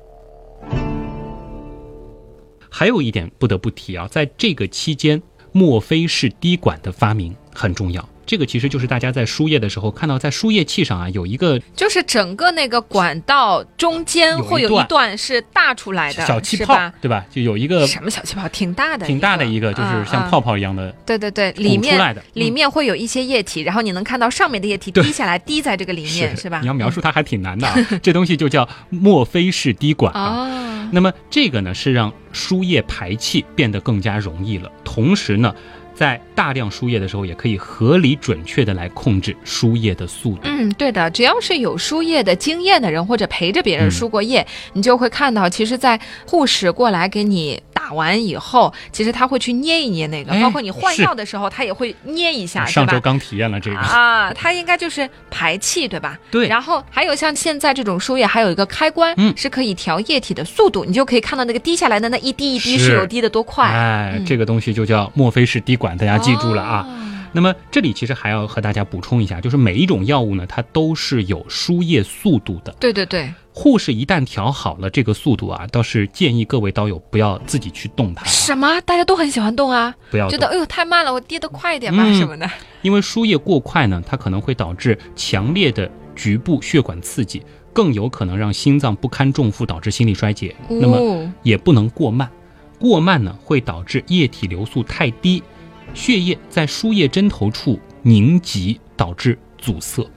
[2.69, 8.07] 还有一点不得不提啊，在这个期间，墨菲是滴管的发明很重要。
[8.25, 17.25] 这个其实就是大家在输液的时候看到，在输液器上啊有一个就是整个那个管道中间会有一段段是大出来的，小气泡吧，对吧？
[17.31, 18.47] 就有一个什么小气泡？
[18.49, 26.59] 挺大的，挺大的一个，就是像嗯泡泡一样的对对对，里面出来的，里嗯面会有一些液体，然后你能看到上面的液体 滴下来，滴在这个里面，是吧？
[26.61, 30.45] 你要描述它还挺难的啊， 这东西就叫墨菲式滴管啊。
[30.45, 35.51] 哦，那么这个呢是让输液排气变得更加容易了，同时呢，
[35.95, 40.43] 在大量输液的时候，也可以合理准确的来控制输液的速度。
[40.45, 52.65] 嗯，对的，只要是有输液的经验的人，或者陪着别人嗯输过液，你就会看到，其实，在护士过来给你打完以后，其实他会去捏一捏那个，哎包括你换药的时候，他也会捏一下？
[52.65, 56.17] 上周刚体验了这个，啊，他应该就是排气，对吧？
[56.31, 63.65] 对然后还有像现在这种输液，还有一个开关，嗯是可以调液体的速度，你就可以看到那个滴下来的那一滴一滴是是有滴的多快。
[63.65, 66.85] 哎，嗯这个东西就叫墨菲式滴管，大家记住了啊。
[66.87, 72.73] 哦那么这里其实还要和大家补充一下，就是每一种药物呢，它都是有输液速度的。
[72.79, 78.81] 对对对，护士一旦调好了这个速度啊，倒是建议各位刀友不要自己去动它啊，什么？
[78.81, 82.49] 大家都很喜欢动啊，不要觉得哎呦太慢了，我跌得快一点吧、嗯什么的。
[82.81, 90.55] 因为输液过快呢，它可能会导致强烈的局部血管刺激，更有可能让心脏不堪重负，导致心力衰竭。
[90.67, 92.27] 那么哦也不能过慢，
[92.79, 95.43] 过慢呢会导致液体流速太低，
[95.93, 100.07] 血液在输液针头处凝集，导致阻塞。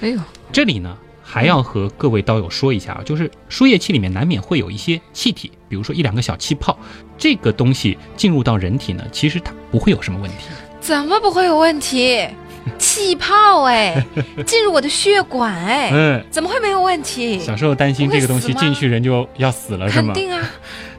[0.00, 0.20] 哎呦，
[0.52, 6.78] 这里呢还要和各位刀友说一下啊，就是输液器里面难免会有一些气体，比如说一两个小气泡，
[7.16, 10.48] 这个东西进入到人体呢，其实它不会有什么问题。
[10.80, 12.26] 怎么不会有问题？
[12.78, 14.04] 气泡哎，
[14.46, 17.40] 进入我的血管哎，嗯，怎么会没有问题？
[17.40, 20.14] 小时候担心这个东西进去人就要死了，是吗？
[20.14, 20.40] 肯定啊，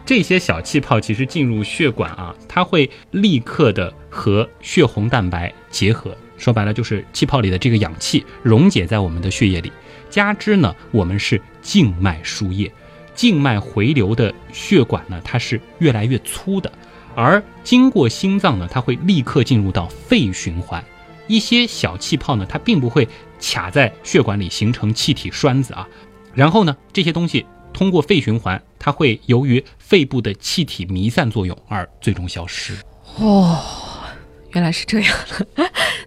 [0.06, 9.72] 这些小气泡其实进入血管啊，它会立刻的和血红蛋白结合，说白了就是气泡里的这个氧气溶解在我们的血液里。
[10.10, 12.72] 加之呢，我们是静脉输液，
[13.16, 16.72] 静脉回流的血管呢，它是越来越粗的，
[17.16, 20.84] 而经过心脏呢，它会立刻进入到肺循环。
[21.28, 23.08] 一些小气泡呢，它并不会
[23.42, 25.88] 卡在血管里形成气体栓子啊，
[26.34, 32.76] 然后呢，这些东西通过肺循环，它会由于肺部的气体弥散作用而最终消失。
[33.18, 33.60] 哦，
[34.52, 35.16] 原来是这样。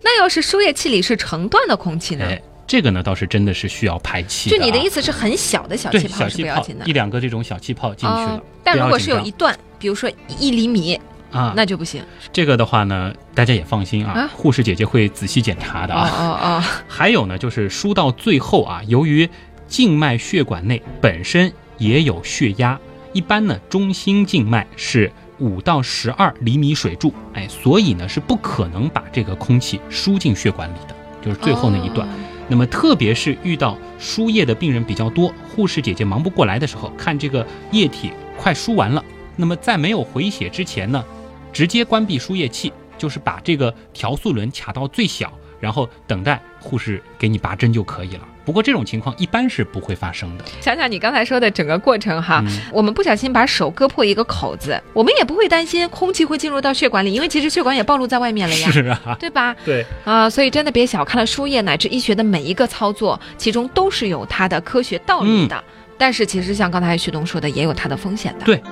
[0.03, 2.25] 那要是输液器里是成段的空气呢？
[2.25, 4.53] 哎，这个呢倒是真的是需要排气、啊。
[4.53, 10.99] 就你的意思是很小的小气泡是不要紧的一两个这种小气泡进去了，哦但如果是有一一段，比如说一厘米，
[11.33, 12.03] 啊，那就不行。
[12.33, 16.11] 这个的话呢，大家也放心啊，啊护士姐姐会仔细检查的哦啊。
[16.11, 19.29] 哦哦，还有呢，就是输到最后啊，由于
[19.67, 22.79] 静脉血管内本身也有血压，
[23.13, 32.09] 一般呢中心静脉是五到十二厘米水柱，哎，所以呢是不可能把这个空气输进血管里的，就是最后那一段。
[32.09, 32.13] 哦
[32.49, 41.05] 那么特别是遇到输液的病人比较多，护士姐姐忙不过来的时候，看这个液体快输完了，那么在没有回血之前呢，
[41.53, 48.23] 直接关闭输液器，就是把这个调速轮卡到最小，然后等待护士给你拔针就可以了。
[48.45, 50.45] 不过这种情况一般是不会发生的。
[50.61, 59.55] 想想你刚才说的整个过程哈，嗯我们不小心把手割破一个口子，我们也不会担心空气会进入到血管里，因为其实血管也暴露在外面了呀，是啊，对吧？
[59.65, 65.65] 对，啊，所以真的别小看了输液乃至医学的每一个操作，其中都是有它的科学道理的。
[65.99, 68.45] 但是其实像刚才旭东说的，也有它的风险的。
[68.45, 68.63] 对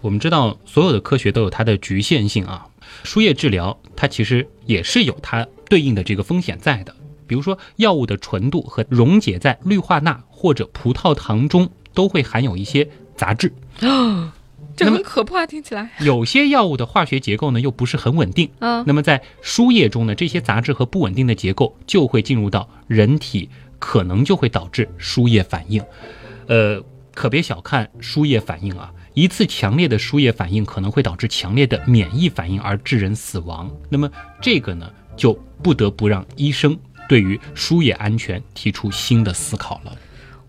[0.00, 2.66] 我们知道所有的科学都有它的局限性啊，
[3.04, 6.94] 输液治疗它其实也是有它对应的这个风险在的。
[7.26, 14.34] 比如说药物的纯度和溶解在氯化钠或者葡萄糖中都会含有一些杂质啊，
[14.76, 15.90] 这很可怕，听起来。
[16.00, 25.80] 有些药物的化学结构呢又不是很稳定，嗯，那么在输液中呢，这些杂质和不稳定的结构就会进入到人体，可能就会导致输液反应。
[26.46, 26.82] 呃，
[27.14, 33.70] 可别小看输液反应啊，一次强烈的输液反应可能会导致强烈的免疫反应而致人死亡。
[33.90, 36.74] 那么这个呢，就不得不让医生
[37.06, 39.94] 对于输液安全提出新的思考了。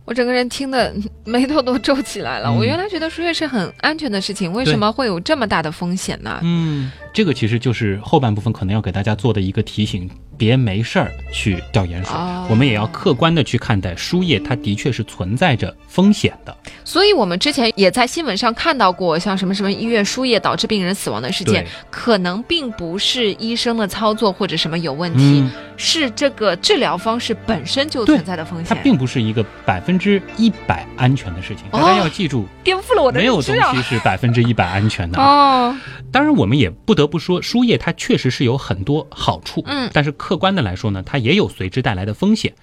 [0.06, 0.94] 我整个人听的
[1.26, 2.48] 眉头都皱起来了。
[2.50, 6.40] 嗯我原来觉得输液是很安全的事情，为什么会有这么大的风险呢？
[6.42, 12.14] 嗯，这个其实就是后半部分可能要给大家做的一个提醒，别没事儿去吊盐水。
[12.14, 16.54] 哦我们也要客观的去看待输液，它的确是存在着风险的。
[16.84, 31.64] 所以我们之前也在新闻上看到过，像什么什么医院输液导致病人死亡的事件，可能并不是医生的操作或者什么有问题，嗯，是这个治疗方式本身就存在的风险，它并不是一个百分之一百安全的事情。
[31.72, 33.56] 哦大家要记住，颠覆了我的没有东！
[33.74, 35.68] 西是百分之一百安全的啊。
[35.70, 35.78] 哦，
[36.12, 42.54] 当然，我们也不得不说，输液它确实是有很多好处，嗯但是客观的来说呢，它也有随之带来的风险。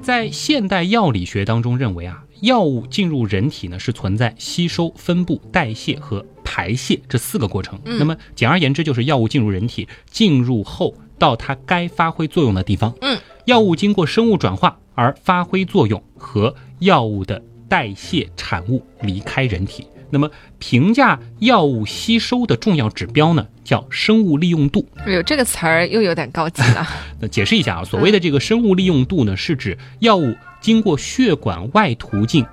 [0.00, 7.78] 在现代药理学当中认为啊，药物进入人体呢是存在吸收、分布、代谢和排泄这四个过程。
[7.84, 12.94] 嗯那么简而言之，就是药物进入人体，进入后到它该发挥作用的地方。
[13.02, 19.86] 嗯，药物经过生物转化而发挥作用和药物的代谢产物离开人体。
[20.10, 24.88] 那么评价药物吸收的重要指标呢，叫生物利用度。
[25.04, 26.86] 哎呦，这个词儿又有点高级了。
[27.20, 32.46] 那解释一下啊，所谓的这个生物利用度呢，是指药物经过血管外途径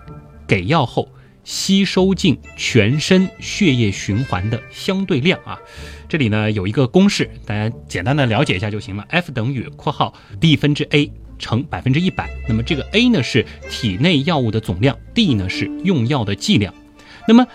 [0.48, 1.10] 给药后
[1.44, 5.58] 吸收进全身血液循环的相对量啊。
[6.08, 9.06] 这里呢有一个公式，大家简单的了解一下就行了。
[9.10, 12.30] F 等于（括号 d 分之 a） 乘百分之一百。
[12.48, 16.74] 那么这个 a 呢是体内药物的总量，d 呢是用药的剂量。
[17.28, 17.46] 那么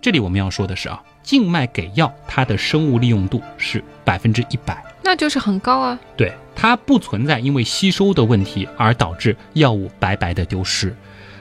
[0.00, 4.82] 这里我们要说的是啊，静脉给药它的生物利用度是百分之一百。
[5.02, 5.98] 那就是很高啊。
[6.16, 10.94] 对，它不存在因为吸收的问题而导致药物白白的丢失。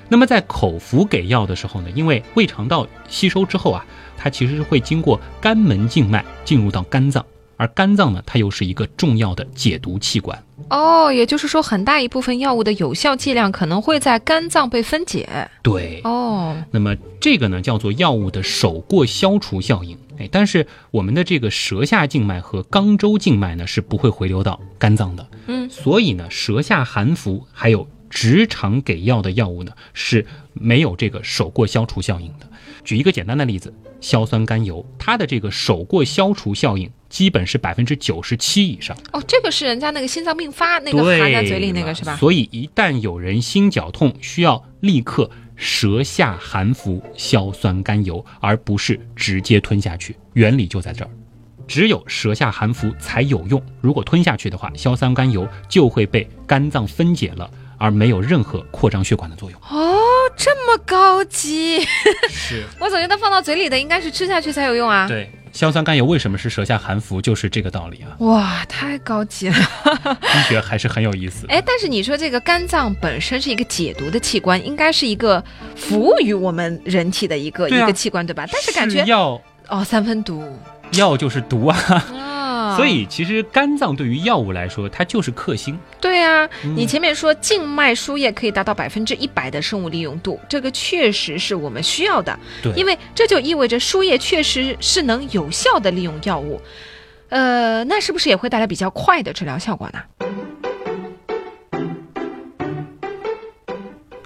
[0.09, 3.85] 那么在口服给药的时候呢，因为胃肠道吸收之后啊，
[4.17, 7.25] 它其实是会经过肝门静脉进入到肝脏，
[7.57, 10.41] 而肝脏呢，它又是一个重要的解毒器官。
[10.69, 15.27] 哦，也就是说，很大一部分药物的有效剂量可能会在肝脏被分解。
[15.61, 19.97] 对，哦，那么这个呢叫做药物的手过消除效应。
[20.19, 25.27] 哎，但是我们的这个舌下静脉和肛周静脉呢是不会回流到肝脏的。
[25.45, 32.46] 嗯，所以呢，舌下含服还有直肠给药的药物呢是没有这个手过消除效应的。
[32.87, 38.95] 举一个简单的例子，硝酸甘油，它的这个手过消除效应基本是百分之九十七以上。
[39.11, 42.15] 哦，这个是人家那个心脏病发那个含在嘴里那个是吧？
[42.15, 50.15] 所以一旦有人心绞痛，需要立刻舌下含服硝酸甘油，而不是直接吞下去。
[50.31, 51.11] 原理就在这儿，
[51.67, 53.61] 只有舌下含服才有用。
[53.81, 59.59] 如果吞下去的话，硝酸甘油就会被肝脏分解了，而没有任何扩张血管的作用。
[59.69, 59.97] 哦，
[60.35, 61.81] 这么高级，
[62.29, 65.07] 是我总觉得放到嘴里的应该是吃下去才有用啊。
[65.07, 68.15] 对，硝酸甘油为什么是舌下含服，就是这个道理啊。
[68.19, 69.55] 哇，太高级了！
[70.35, 71.45] 医学还是很有意思。
[71.49, 75.43] 哎，但是你说这个肝脏本身是一个解毒的器官，应该是一个
[75.75, 78.45] 服务于我们人体的一个、啊一个器官，对吧？
[78.51, 80.43] 但是感觉药哦，三分毒
[80.93, 82.36] 药就是毒啊，啊，
[82.77, 85.77] 所以其实肝脏对于药物来说，它就是克星。
[85.99, 96.61] 对啊，嗯你前面说静脉输液可以达到百分之一百的生物利用度，这个确实是我们需要的，对，因为这就意味着输液确实是能有效的利用药物。
[97.29, 99.99] 呃，那是不是也会带来比较快的治疗效果呢？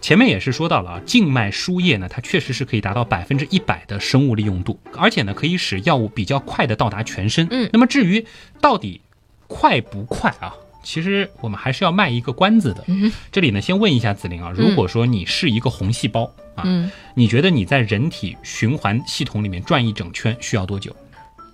[0.02, 7.48] 前面也是说到了啊，静脉输液呢，它确实是可以达到百分之一百的生物利用度，而且呢，可以使药物比较快的到达全身。
[7.52, 8.26] 嗯那么至于
[8.60, 9.00] 到底
[9.48, 10.54] 快不快啊？
[10.84, 12.84] 其实我们还是要卖一个关子的。
[12.88, 16.24] 嗯这里呢，先问一下子玲啊，如果说你是一个红细胞
[16.56, 20.96] 啊，嗯，你觉得你在人体循环系统里面转一整圈需要多久？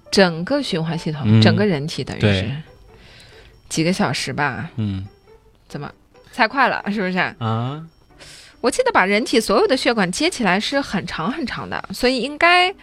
[0.10, 2.52] 整个循环系统，嗯整个人体等于对是
[3.68, 4.72] 几个小时吧？
[4.78, 5.06] 嗯
[5.68, 5.91] 怎么
[6.32, 6.82] 猜快了？
[6.89, 7.18] 是不是？
[7.39, 7.86] 啊，
[8.62, 12.74] 我记得把人体所有的血管接起来是很长很长的，所以应该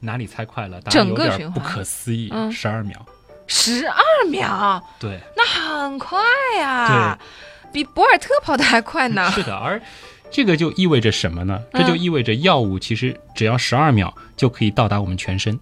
[0.00, 0.80] 哪里猜快了？
[0.82, 3.04] 整个循环不可思议，嗯十二秒。
[3.48, 6.18] 十二秒，对，那很快
[6.58, 7.16] 呀、
[7.72, 9.30] 比博尔特跑的还快呢。
[9.34, 9.80] 是的，而
[10.32, 11.62] 这个就意味着什么呢？
[11.72, 15.56] 这就嗯意味着药物其实只要十二秒就可以到达我们全身。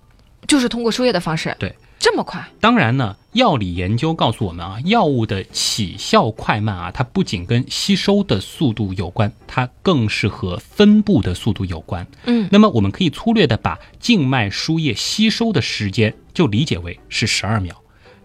[0.49, 1.75] 就是通过输液的方式，对，
[2.05, 12.07] 这么快，当然呢，药理研究告诉我们啊，药物的起效快慢啊，它不仅跟吸收的速度有关，它更是和分布的速度有关。
[12.27, 17.75] 嗯那么我们可以粗略的把静脉输液吸收的时间就理解为是十二秒，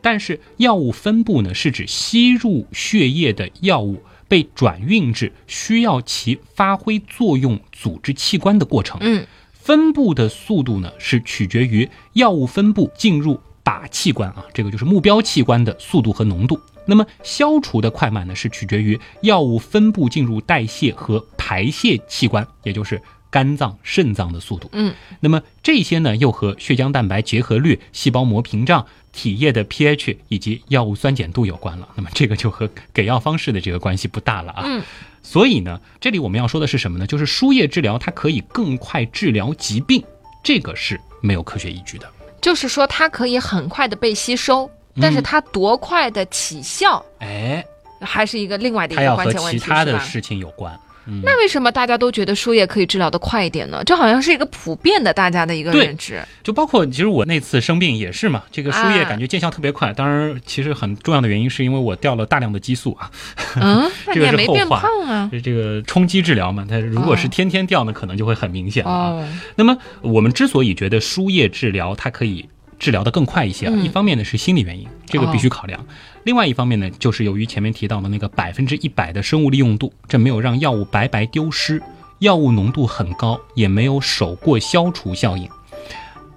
[0.02, 8.98] 但是药物分布呢，是指吸入血液的药物被转运至需要其发挥作用组织器官的过程。
[9.00, 13.40] 嗯分布的速度呢，是取决于药物分布进入
[13.70, 16.60] 靶器官啊，这个就是目标器官的速度和浓度。
[16.88, 23.00] 那么消除的快慢呢，是取决于药物分布进入代谢和排泄器官，也就是
[23.30, 24.68] 肝脏、肾脏的速度。
[24.72, 31.88] 嗯，那么这些呢，又和血浆蛋白结合率、细胞膜屏障、体液的 pH 以及药物酸碱度有关了。
[31.94, 34.64] 那么这个就和给药方式的这个关系不大了啊。
[34.66, 34.82] 嗯
[35.22, 37.06] 所以呢，这里我们要说的是什么呢？
[37.06, 40.04] 就是输液治疗它可以更快治疗疾病，
[40.42, 42.10] 这个是没有科学依据的。
[42.42, 44.70] 就是说它可以很快的被吸收，
[45.02, 47.64] 但是它多快的起效，哎，
[48.02, 50.04] 还是一个另外的一它要和个关键问题，其他的是吧？
[50.04, 50.78] 事情有关。
[51.10, 53.82] 嗯，那为什么大家都觉得输液可以治疗的快一点呢？
[53.86, 56.22] 这好像是一个普遍的大家的一个认知。
[56.44, 59.92] 就包括其实我那次生病也是嘛，这个输液啊感觉见效特别快。
[59.94, 63.10] 当然，其实很重要的原因是因为我掉了大量的激素啊，
[63.56, 65.30] 嗯， 那这个是后话胖啊。
[65.44, 66.66] 这个冲击治疗嘛。
[66.70, 69.10] 它如果是哦天天掉呢，可能就会很明显了啊。
[69.10, 72.48] 哦，那么我们之所以觉得输液治疗它可以
[72.80, 75.80] 治疗的更快一些啊，嗯一方面呢是心理原因，这个必须考量；
[76.24, 81.82] 另外一方面呢，就是由于前面提到的那个百分之一百的生物利用度，这没有让药物白白丢失，
[82.20, 85.48] 药物浓度很高，也没有手过消除效应。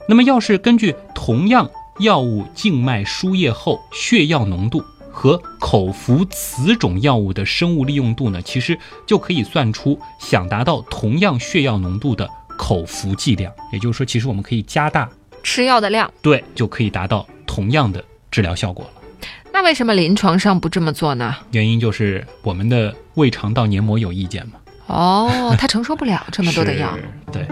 [0.08, 1.70] 那么要是根据同样
[2.00, 4.84] 药物静脉输液后血药浓度。
[5.14, 12.26] 和口服此种药物的生物利用度呢，其实就可以算出想达到同样血药浓度的
[12.56, 13.52] 口服剂量。
[13.74, 15.06] 也就是说，其实我们可以加大，
[15.42, 16.12] 吃药的量。
[16.22, 19.02] 对，就可以达到同样的治疗效果了。
[19.52, 21.36] 那为什么临床上不这么做呢？
[21.50, 24.54] 原因就是我们的胃肠道黏膜有意见嘛，
[24.86, 26.96] 哦，他承受不了这么多的药。
[27.30, 27.46] 对。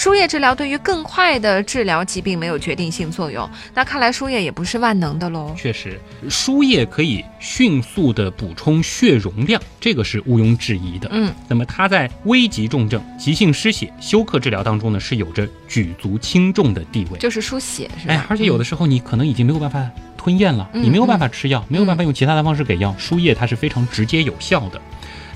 [0.00, 5.54] 输液治疗对于更快的治疗疾病没有决定性作用，那看来输液也不是万能的喽。
[5.54, 11.06] 确实，输液可以迅速的补充血容量，这个是毋庸置疑的。
[11.12, 17.18] 嗯，那么它在危急重症、急性失血、休克治疗当中呢，是有着举足轻重的地位。
[17.18, 18.14] 就是输血是吧？
[18.14, 19.86] 哎，而且有的时候你可能已经没有办法
[20.16, 24.80] 吞咽了，嗯你没有办法吃药，没有办法用其他的方式给药，输液它是非常直接有效的。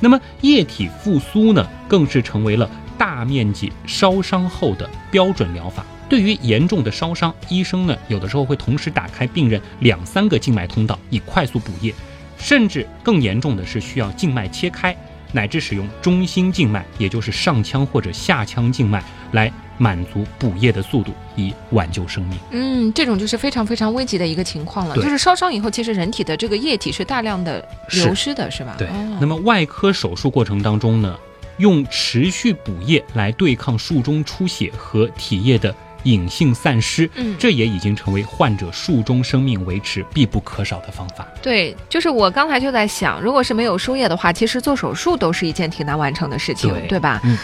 [0.00, 2.68] 那么液体复苏呢，更是成为了
[2.98, 5.84] 大面积烧伤后的标准疗法。
[6.08, 11.92] 对于严重的烧伤，医生呢有的时候会同时打开病人两三个静脉通道，以快速补液，
[12.36, 14.94] 甚至更严重的是需要静脉切开，
[15.32, 22.38] 乃至使用中心静脉，也就是上腔或者下腔静脉来满足补液的速度，以挽救生命。
[22.50, 24.94] 嗯，这种就是非常非常危急的一个情况了。
[24.94, 28.74] 就是烧伤以后，其实人体的这个液体是大量的流失的，是吧？
[28.78, 31.16] 对哦，那么外科手术过程当中呢，
[31.58, 41.26] 用持续补液来对抗术中出血和体液的隐性散失，嗯这也已经成为患者术中生命维持必不可少的方法。
[41.40, 47.20] 对，就是我刚才就在想，如果是没有输液的话，其实做手术都是一件挺难完成的事情，对吧？
[47.24, 47.38] 嗯。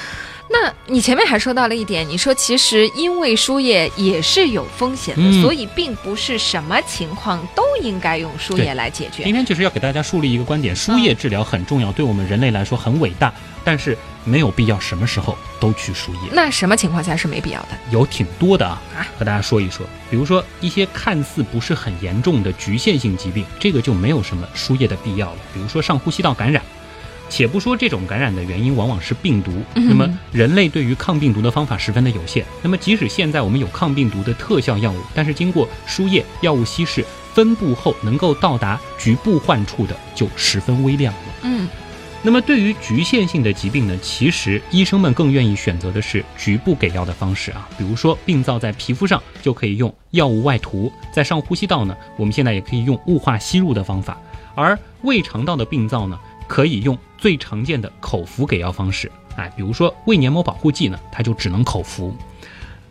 [0.63, 9.33] 那你前面还说到了一点，你说其实因为输液也是有风险的，嗯所以并不是什么情况都应该用输液来解决今。
[9.33, 13.33] 天就是要给大家树立一个观点：输液治疗很重要，对我们人类来说很伟大，
[13.65, 16.21] 但是没有必要什么时候都去输液。
[16.33, 17.69] 那什么情况下是没必要的？
[17.91, 19.87] 有挺多的啊啊，和大家说一说。
[20.11, 25.39] 比如说一些看似不是很严重的局限性疾病，这个就没有什么输液的必要了。
[25.55, 26.63] 比如说上呼吸道感染，
[27.31, 32.45] 且不说这种感染的原因往往是病毒，嗯那么人类对于抗病毒的方法十分的有限。
[32.61, 37.03] 那么即使现在我们有抗病毒的特效药物，但是经过输液、药物稀释、
[37.33, 41.21] 分布后能够到达局部患处的就十分微量了。
[41.43, 41.69] 嗯，
[42.23, 54.21] 那么对于局限性的疾病呢，其实医生们更愿意选择的是局部给药的方式啊，比如说病灶在皮肤上就可以用药物外涂，在上呼吸道呢，我们现在也可以用雾化吸入的方法，
[54.55, 62.17] 而胃肠道的病灶呢，可以用最常见的口服给药方式，哎，比如说胃黏膜保护剂呢，它就只能口服。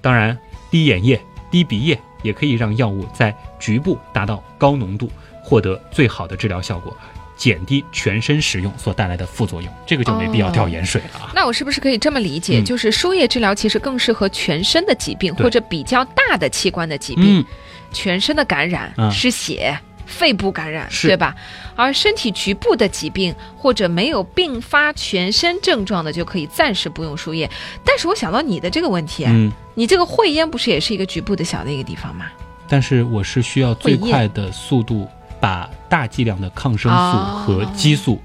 [0.01, 0.37] 当然，
[0.69, 1.19] 滴眼液、
[1.49, 5.11] 滴鼻液也可以让药物在局部达到高浓度，
[5.43, 6.95] 获得最好的治疗效果，
[7.35, 9.73] 减低全身使用所带来的副作用。
[9.85, 11.31] 这个就没必要掉盐水了啊。
[11.33, 17.45] 那我是不是可以这么理解，嗯就是输液治疗其实更适合全身的疾病或者比较大的器官的疾病，嗯，
[17.91, 19.77] 全身的感染、嗯失血。
[20.09, 21.07] 肺部感染是。
[21.07, 21.33] 对吧？
[21.75, 27.49] 而身体局部的疾病或者没有并发全身症状的，就可以暂时不用输液。
[27.85, 32.25] 但是我想到你的这个问题啊，嗯，你这个会咽不是也是一个局部的小的一个地方吗？
[32.67, 35.07] 但是我是需要最快的速度
[35.39, 38.21] 把大剂量的抗生素哦和激素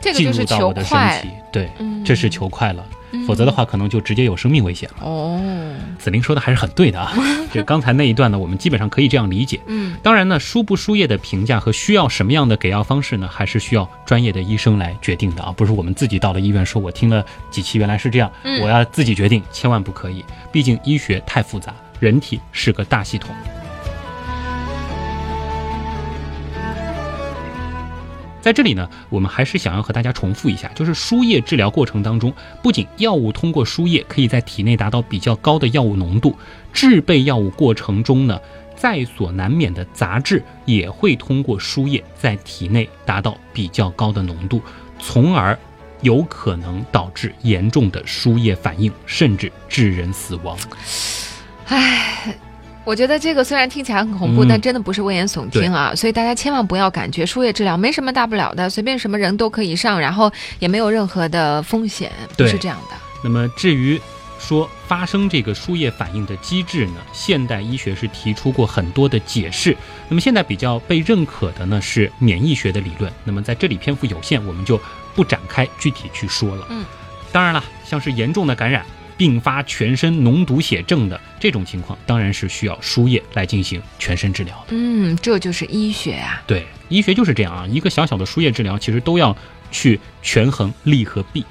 [0.00, 1.20] 这个进入到我的身快。
[1.20, 5.06] 体，，对，嗯这是求快了，嗯否则的话可能就直接有生命危险了。
[5.06, 5.40] 哦，
[5.98, 7.12] 子玲说的还是很对的啊，
[7.52, 9.60] 就刚才那一段呢，我们基本上可以这样理解。
[9.66, 20.24] 嗯，当然呢，输不输液的评价和需要什么样的给药方式呢，还是需要专业的医生来决定的啊，不是我们自己到了医院说我听了几期原来是这样，嗯我要自己决定，千万不可以。
[20.52, 23.34] 毕竟医学太复杂，人体是个大系统。
[28.40, 32.32] 在这里呢，我们还是想要和大家重复一下，就是输液治疗过程当中，
[32.62, 36.36] 不仅药物通过输液可以在体内达到比较高的药物浓度，
[36.72, 38.40] 制备药物过程中呢，
[38.76, 44.62] 在所难免的杂质也会通过输液在体内达到比较高的浓度，
[45.00, 45.58] 从而
[46.00, 50.56] 有可能导致严重的输液反应，甚至致人死亡。
[51.66, 52.36] 唉
[52.88, 62.96] 我觉得这个虽然听起来很恐怖，嗯但真的不是危言耸听啊，所以大家千万不要感觉输液治疗没什么大不了的，随便什么人都可以上，然后也没有任何的风险，不是这样的。
[63.22, 64.00] 那么至于
[64.38, 69.76] 说发生这个输液反应的机制呢，现代医学是提出过很多的解释。
[70.08, 73.12] 那么现在比较被认可的呢是免疫学的理论。
[73.22, 74.80] 那么在这里篇幅有限，我们就
[75.14, 76.66] 不展开具体去说了。
[76.70, 76.86] 嗯，
[77.32, 78.82] 当然了，像是严重的感染。
[79.18, 84.66] 并发全身脓毒血症的这种情况，当然是需要输液来进行全身治疗的。
[84.70, 86.42] 嗯，这就是医学啊。
[86.46, 89.36] 对，医学就是这样啊，一个小小的输液治疗，其实都要
[89.70, 91.44] 去权衡利和弊。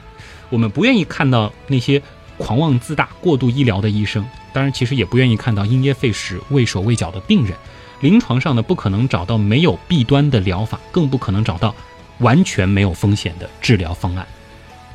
[0.50, 2.02] 我们不愿意看到那些
[2.38, 7.54] 狂妄自大、过度医疗的医生，当然，其实也不愿意看到因噎废食、畏手畏脚的病人。
[8.00, 11.76] 临床上呢，不可能找到没有弊端的疗法，更不可能找到
[12.20, 14.26] 完全没有风险的治疗方案。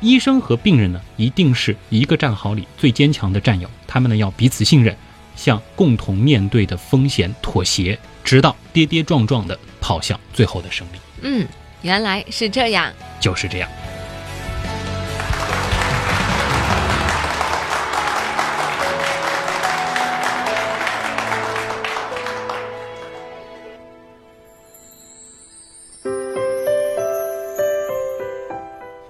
[0.03, 4.93] 医生和病人呢，一定是一个战壕里最坚强的战友，他们呢要彼此信任，
[5.33, 10.97] 向共同面对的风险妥协，直到跌跌撞撞的跑向最后的胜利。
[11.21, 11.47] 嗯，
[11.83, 12.91] 原来是这样。
[13.21, 13.69] 就是这样。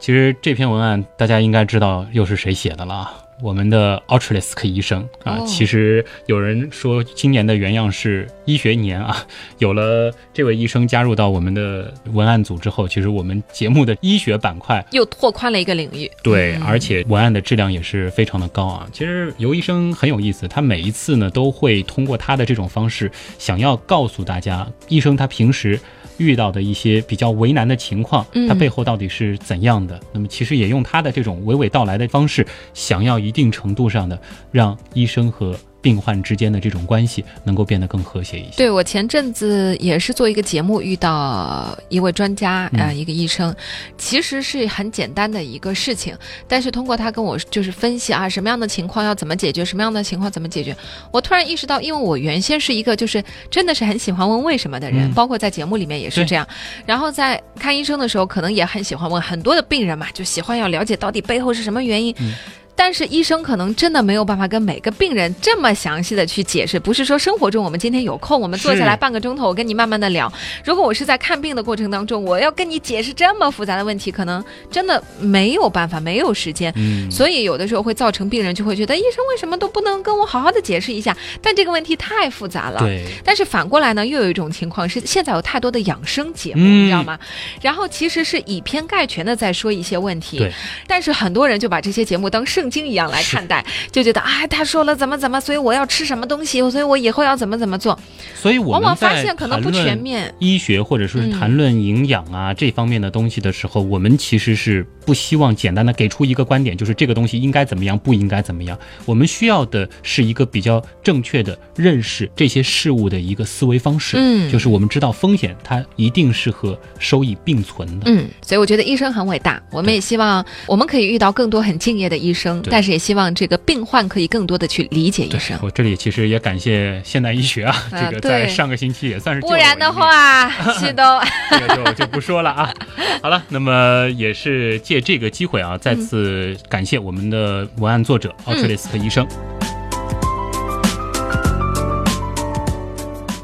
[0.03, 5.37] 其实这篇文案大家应该知道又是谁写的了啊，我们的奥特雷斯克医生啊。
[5.39, 9.25] 哦其实有人说今年的原样是医学年啊，
[9.59, 16.11] 有了这位医生加入到我们的文案组之后，其实我们节目的医学板块又拓宽了一个领域。
[16.21, 18.85] 对，嗯而且文案的质量也是非常的高啊。
[18.91, 25.79] 其实尤医生很有意思，他每一次呢都会通过他的这种方式，想要告诉大家，医生他平时
[26.17, 29.99] 遇到的一些比较为难的情况，嗯他背后到底是怎样的。
[30.11, 34.19] 那么其实也用他的这种娓娓道来的方式，想要一定程度上的
[34.51, 38.53] 让医生和病患之间的这种关系能够变得更和谐一些。
[38.55, 43.53] 对我前阵子也是做一个节目，遇到一位专家啊、一个医生，
[43.97, 46.17] 其实是很简单的一个事情，
[46.47, 50.75] 但是通过他跟我就是分析啊，什么样的情况要怎么解决，什么样的情况怎么解决，
[51.11, 53.21] 我突然意识到，因为我原先是一个就是
[53.51, 56.47] 真的是很喜欢问为什么的人，嗯包括在节目里面也是这样，
[56.85, 62.15] 然后在看医生的时候，可能也很喜欢问很多的病人嘛，就喜欢要了解到底背后是什么原因。
[62.19, 62.33] 嗯
[62.75, 70.31] 但是医生可能真的没有办法跟每个病人这么详细的去解释，不是说生活中我们今天有空，我们坐下来半个钟头，我跟你慢慢的聊。
[70.65, 76.73] 如果我是在看病的过程当中，我要跟你解释这么复杂的问题，可能真的没有办法，没有时间。
[76.75, 81.15] 嗯，所以有的时候会造成病人就会觉得医生为什么都不能跟我好好的解释一下？
[81.41, 82.79] 但这个问题太复杂了。
[82.79, 87.19] 对，但是反过来呢，又有一种情况是，现在有太多的养生节目，嗯你知道吗？
[87.61, 90.39] 然后其实是以偏概全的在说一些问题。
[90.39, 90.51] 对。
[90.87, 93.61] 但是很多人就把这些节目当摄圣经一样来看待，
[93.91, 97.99] 就觉得啊，他说了怎么怎么，所以我要吃什么东西，所以我以后要怎么怎么做。
[98.33, 108.77] 所以我往往发现可能不全面医学或者说是嗯谈论营养啊、这方面的东西的时候，我们其实是不希望简单的给出一个观点，就是这个东西应该怎么样，不应该怎么样。
[109.05, 114.17] 我们需要的是一个比较正确的认识这些事物的一个思维方式。
[114.19, 118.05] 嗯就是我们知道风险它一定是和收益并存的。
[118.09, 132.73] 嗯，所以我觉得医生很伟大，我们也希望我们可以遇到更多很敬业的医生，但是也希望这个病患可以更多的去理解医生，我这里其实也感谢现代医学啊，啊这个在上个星期也算是救不然的话，旭东，这个就就不说了啊。
[133.21, 139.27] 好了，那么也是借这个机会啊，再次感谢我们的文案作者奥特雷斯特医生。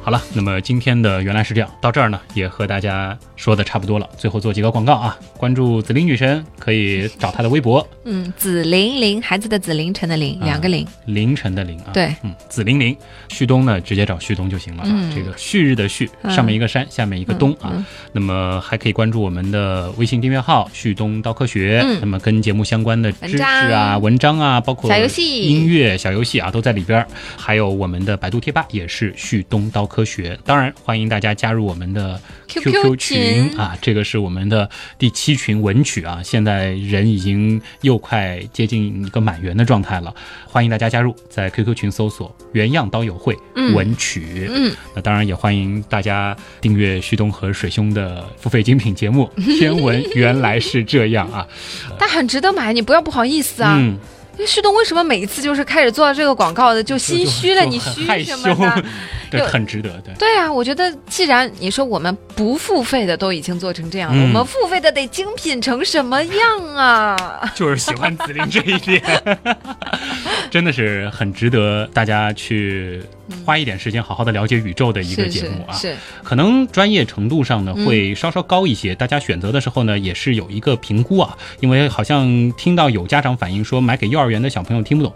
[0.09, 4.09] 好了，那么今天的原来是这样，到这儿呢也和大家说的差不多了。
[4.17, 7.87] 最后做几个广告啊，关注紫菱女神，可以找她的微博。
[8.05, 12.97] 嗯，紫菱菱，孩子的紫，凌晨的凌，两个凌，凌晨的凌啊，对，嗯，紫菱菱，
[13.27, 14.89] 旭东呢直接找旭东就行了啊。
[14.91, 15.13] 嗯。
[15.13, 17.69] 这个旭日的旭，嗯上面一个山，下面一个东啊。
[17.71, 21.99] 嗯那么还可以关注我们的微信订阅号“旭东刀科学”，嗯。
[22.01, 24.35] 那么跟节目相关的知识啊、文章。
[24.35, 25.43] 文章啊，包括小游戏。
[25.43, 27.05] 音乐、小游戏啊，都在里边。
[27.37, 32.99] 还有我们的百度贴吧也是“旭东刀科学”，当然欢迎大家加入我们的 QQ 群。
[32.99, 40.13] 群啊，这个是我们的第七群文曲啊，现在人已经又快接近一个满员的状态了，
[40.45, 43.73] 欢迎大家加入，在 QQ 群搜索“原样刀友会嗯。
[43.73, 49.29] 文曲”嗯，那当然也欢迎大家订阅旭东和水兄的付费精品节目
[49.59, 51.47] 《天文原来是这样》啊。
[51.97, 53.77] 但很值得买，你不要不好意思啊。
[53.79, 53.97] 嗯，
[54.45, 57.63] 旭东为什么每一次就是开始做这个广告的就心虚了？
[57.63, 58.83] 你虚什么呢？，
[59.31, 60.13] 对，很值得，对。
[60.17, 67.15] 对啊，我觉得既然你说我们不付费的都已经做成这样了，嗯我们付费的得精品成什么样啊？
[67.55, 69.01] 就是喜欢紫菱这一点，
[70.49, 73.01] 真的是很值得大家去
[73.45, 75.73] 花一点时间好好的了解宇宙的一个节目啊。
[75.73, 77.85] 是，可能专业程度上呢嗯。
[77.85, 85.13] 会稍稍高一些，大家选择的时候呢也是有一个评估啊，因为好像听到有家长反映说买给幼儿园的小朋友听不懂，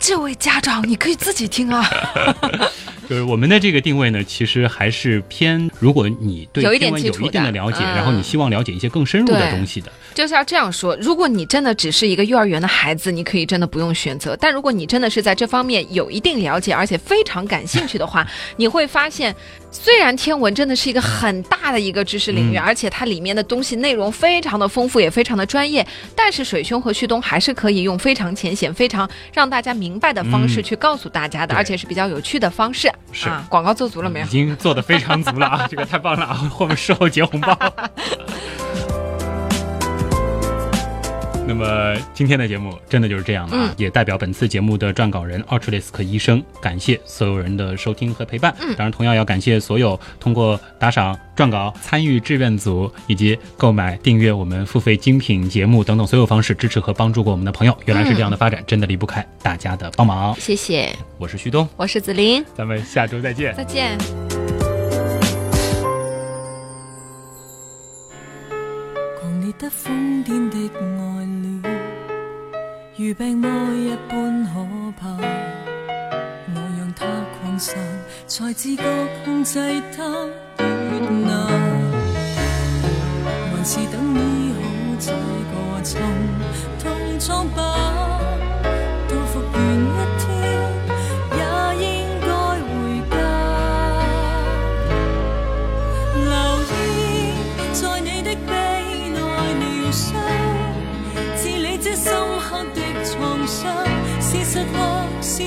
[0.00, 1.88] 这位家长你可以自己听啊。
[3.08, 7.96] 就是我们的这个定位呢，其实还是偏，如果你对有一点天文有一定的的了解，嗯。
[7.96, 18.24] 然后你希望了解一些更深入的东西的，就是要这样说，如果你真的只是一个幼儿园的孩子，你可以真的不用选择；但如果你真的是在这方面有一定了解，而且非常感兴趣的话，
[18.56, 19.34] 你会发现，
[19.72, 32.90] 虽然天文真的是一个很大的一个知识领域，嗯而且它里面的东西内容非常的丰富，也非常的专业，但是水兄和旭东还是可以用非常浅显、非常让大家明白的方式嗯去告诉大家的，对而且是比较有趣的方式。
[33.12, 34.28] 是啊，广告做足了没有已？
[34.28, 36.34] 经做的非常足了啊， 这个太棒了啊！
[36.52, 37.56] 后面事后结红包。
[41.50, 48.54] 那么今天的节目真的就是这样了啊，嗯也代表本次节目的撰稿人奥特雷斯克医生，感谢所有人的收听和陪伴。
[48.60, 57.76] 嗯当然，同样要感谢所有通过打赏、撰稿、参与志愿组以及购买、订阅我们付费精品节目等等所有方式支持和帮助过我们的朋友。
[57.84, 60.32] 原来是这样的发展，真的离不开大家的帮忙。
[60.38, 63.52] 谢谢，我是旭东，我是子琳，咱们下周再见。
[63.56, 63.98] 再见。
[69.18, 70.99] 狂烈得疯癫的愛戀，
[73.02, 75.08] 如病魔一般可怕。
[76.52, 77.74] 我让它擴散，
[78.28, 78.82] 才自觉
[79.24, 79.58] 控制
[79.96, 80.04] 它
[80.58, 80.64] 越
[81.24, 81.48] 难。
[83.24, 84.60] 还是等你好
[84.98, 85.12] 這
[85.50, 86.02] 個沉
[86.78, 87.60] 痛疮疤，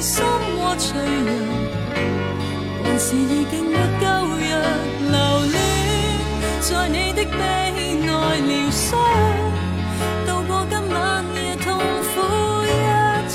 [0.04, 1.32] 心窩脆弱，
[2.84, 4.60] 還是已經沒救藥？
[5.10, 5.16] 留
[5.48, 5.56] 戀
[6.60, 7.38] 在你的臂
[8.04, 8.98] 內療傷，
[10.28, 12.20] 渡過今晚夜痛苦
[12.66, 12.68] 一
[13.32, 13.34] 場。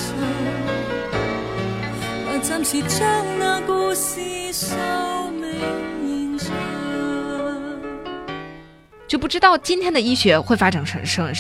[2.27, 3.01] 來暫時將
[3.39, 4.21] 那故事
[4.53, 4.77] 收
[5.41, 5.43] 尾。
[9.09, 11.33] 就不知道今天的医学会发展成什么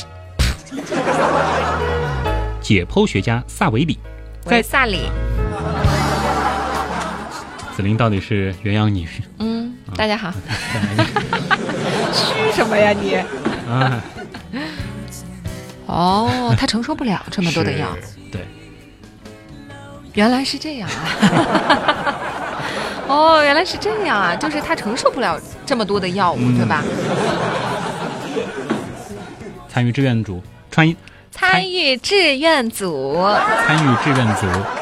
[2.62, 3.98] 解剖学家萨维里
[4.48, 5.10] 在在萨里，
[7.76, 9.06] 紫菱到底是鸳鸯女
[9.38, 10.32] 嗯，大家好，
[12.12, 13.16] 虚什么呀你？
[13.70, 14.02] 啊？
[15.86, 17.88] 哦，他承受不了这么多的药，
[18.32, 18.46] 对，
[20.14, 22.16] 原来是这样啊！
[23.06, 26.82] 哦，原来是这样啊，就是他承受不了这么多的药物，嗯对吧？
[29.68, 30.96] 参与志愿组川音
[31.40, 33.24] 参与志愿组。
[33.64, 34.77] 参与志愿组。